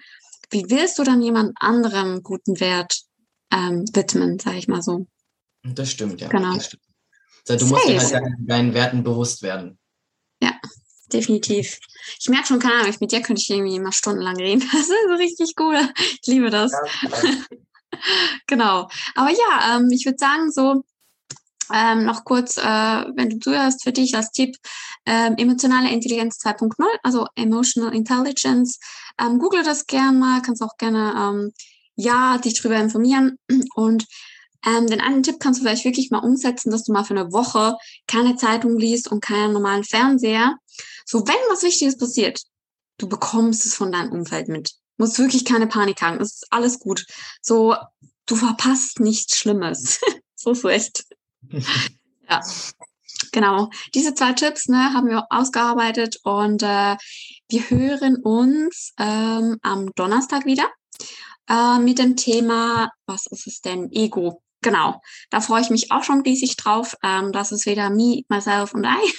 wie 0.49 0.65
willst 0.69 0.97
du 0.99 1.03
dann 1.03 1.21
jemand 1.21 1.55
anderem 1.59 2.23
guten 2.23 2.59
Wert 2.59 3.01
ähm, 3.51 3.85
widmen, 3.93 4.39
sage 4.39 4.57
ich 4.57 4.67
mal 4.67 4.81
so. 4.81 5.07
Das 5.63 5.91
stimmt, 5.91 6.21
ja. 6.21 6.27
Genau. 6.27 6.59
Stimmt. 6.59 6.83
Also, 7.47 7.65
du 7.65 7.71
musst 7.71 7.87
dir 7.87 7.99
halt 7.99 8.11
deinen, 8.13 8.47
deinen 8.47 8.73
Werten 8.73 9.03
bewusst 9.03 9.41
werden. 9.41 9.77
Ja, 10.41 10.53
definitiv. 11.11 11.79
Ich 12.19 12.29
merke 12.29 12.47
schon, 12.47 12.59
keine 12.59 12.75
Ahnung, 12.75 12.95
mit 12.99 13.11
dir 13.11 13.21
könnte 13.21 13.41
ich 13.41 13.49
irgendwie 13.49 13.75
immer 13.75 13.91
stundenlang 13.91 14.37
reden. 14.37 14.61
Das 14.71 14.81
ist 14.81 14.89
so 14.89 15.15
richtig 15.15 15.55
gut. 15.55 15.75
Ich 16.21 16.27
liebe 16.27 16.49
das. 16.49 16.71
Ja, 16.71 17.19
genau. 18.47 18.89
Aber 19.15 19.29
ja, 19.29 19.77
ähm, 19.77 19.89
ich 19.91 20.05
würde 20.05 20.17
sagen, 20.17 20.51
so 20.51 20.83
ähm, 21.73 22.05
noch 22.05 22.23
kurz, 22.23 22.57
äh, 22.57 22.61
wenn 22.61 23.29
du 23.29 23.39
zuhörst, 23.39 23.83
für 23.83 23.91
dich 23.91 24.15
als 24.15 24.31
Tipp, 24.31 24.55
ähm, 25.05 25.35
emotionale 25.37 25.91
Intelligenz 25.91 26.37
2.0, 26.43 26.73
also 27.03 27.27
Emotional 27.35 27.93
Intelligence. 27.93 28.79
Ähm, 29.19 29.39
Google 29.39 29.63
das 29.63 29.85
gerne 29.85 30.17
mal, 30.17 30.41
kannst 30.41 30.61
auch 30.61 30.77
gerne, 30.77 31.13
ähm, 31.17 31.53
ja, 31.95 32.37
dich 32.37 32.61
darüber 32.61 32.77
informieren. 32.77 33.37
Und 33.75 34.05
ähm, 34.65 34.87
den 34.87 35.01
einen 35.01 35.23
Tipp 35.23 35.39
kannst 35.39 35.59
du 35.59 35.63
vielleicht 35.63 35.85
wirklich 35.85 36.11
mal 36.11 36.19
umsetzen, 36.19 36.71
dass 36.71 36.83
du 36.83 36.91
mal 36.91 37.03
für 37.03 37.15
eine 37.15 37.31
Woche 37.31 37.77
keine 38.07 38.35
Zeitung 38.35 38.77
liest 38.77 39.09
und 39.11 39.21
keinen 39.21 39.53
normalen 39.53 39.83
Fernseher. 39.83 40.55
So, 41.05 41.27
wenn 41.27 41.35
was 41.49 41.63
Wichtiges 41.63 41.97
passiert, 41.97 42.41
du 42.97 43.07
bekommst 43.07 43.65
es 43.65 43.75
von 43.75 43.91
deinem 43.91 44.11
Umfeld 44.11 44.47
mit. 44.49 44.71
Du 44.97 45.03
musst 45.03 45.19
wirklich 45.19 45.45
keine 45.45 45.67
Panik 45.67 46.01
haben. 46.01 46.19
Es 46.19 46.37
ist 46.37 46.47
alles 46.49 46.79
gut. 46.79 47.05
So, 47.41 47.75
du 48.25 48.35
verpasst 48.35 48.99
nichts 48.99 49.37
Schlimmes. 49.37 49.99
so 50.35 50.51
ist 50.51 50.65
echt. 50.65 51.05
Ja. 52.29 52.41
Genau. 53.31 53.69
Diese 53.93 54.13
zwei 54.13 54.33
Tipps 54.33 54.67
ne, 54.67 54.93
haben 54.93 55.07
wir 55.07 55.25
ausgearbeitet 55.29 56.19
und 56.23 56.63
äh, 56.63 56.95
wir 57.49 57.69
hören 57.69 58.17
uns 58.23 58.93
ähm, 58.99 59.57
am 59.61 59.91
Donnerstag 59.95 60.45
wieder 60.45 60.69
äh, 61.49 61.79
mit 61.79 61.99
dem 61.99 62.15
Thema, 62.15 62.91
was 63.05 63.25
ist 63.27 63.47
es 63.47 63.61
denn? 63.61 63.91
Ego. 63.91 64.41
Genau, 64.61 65.01
da 65.29 65.39
freue 65.39 65.61
ich 65.61 65.69
mich 65.69 65.91
auch 65.91 66.03
schon 66.03 66.21
riesig 66.21 66.57
drauf. 66.57 66.95
Ähm, 67.03 67.31
das 67.31 67.51
ist 67.51 67.65
wieder 67.65 67.89
me, 67.89 68.23
myself 68.27 68.73
und 68.73 68.85
I. 68.85 69.13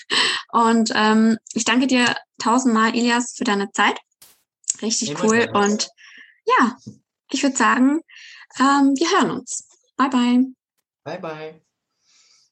Und 0.51 0.93
ähm, 0.95 1.37
ich 1.53 1.65
danke 1.65 1.87
dir 1.87 2.17
tausendmal, 2.39 2.95
Elias, 2.95 3.35
für 3.37 3.45
deine 3.45 3.71
Zeit. 3.73 3.99
Richtig 4.83 5.11
Immer 5.11 5.25
cool. 5.25 5.51
Und 5.53 5.91
ja, 6.45 6.77
ich 7.31 7.43
würde 7.43 7.57
sagen, 7.57 8.01
ähm, 8.59 8.95
wir 8.97 9.11
hören 9.11 9.31
uns. 9.31 9.69
Bye, 9.97 10.09
bye. 10.09 10.45
Bye, 11.05 11.21
bye. 11.21 11.68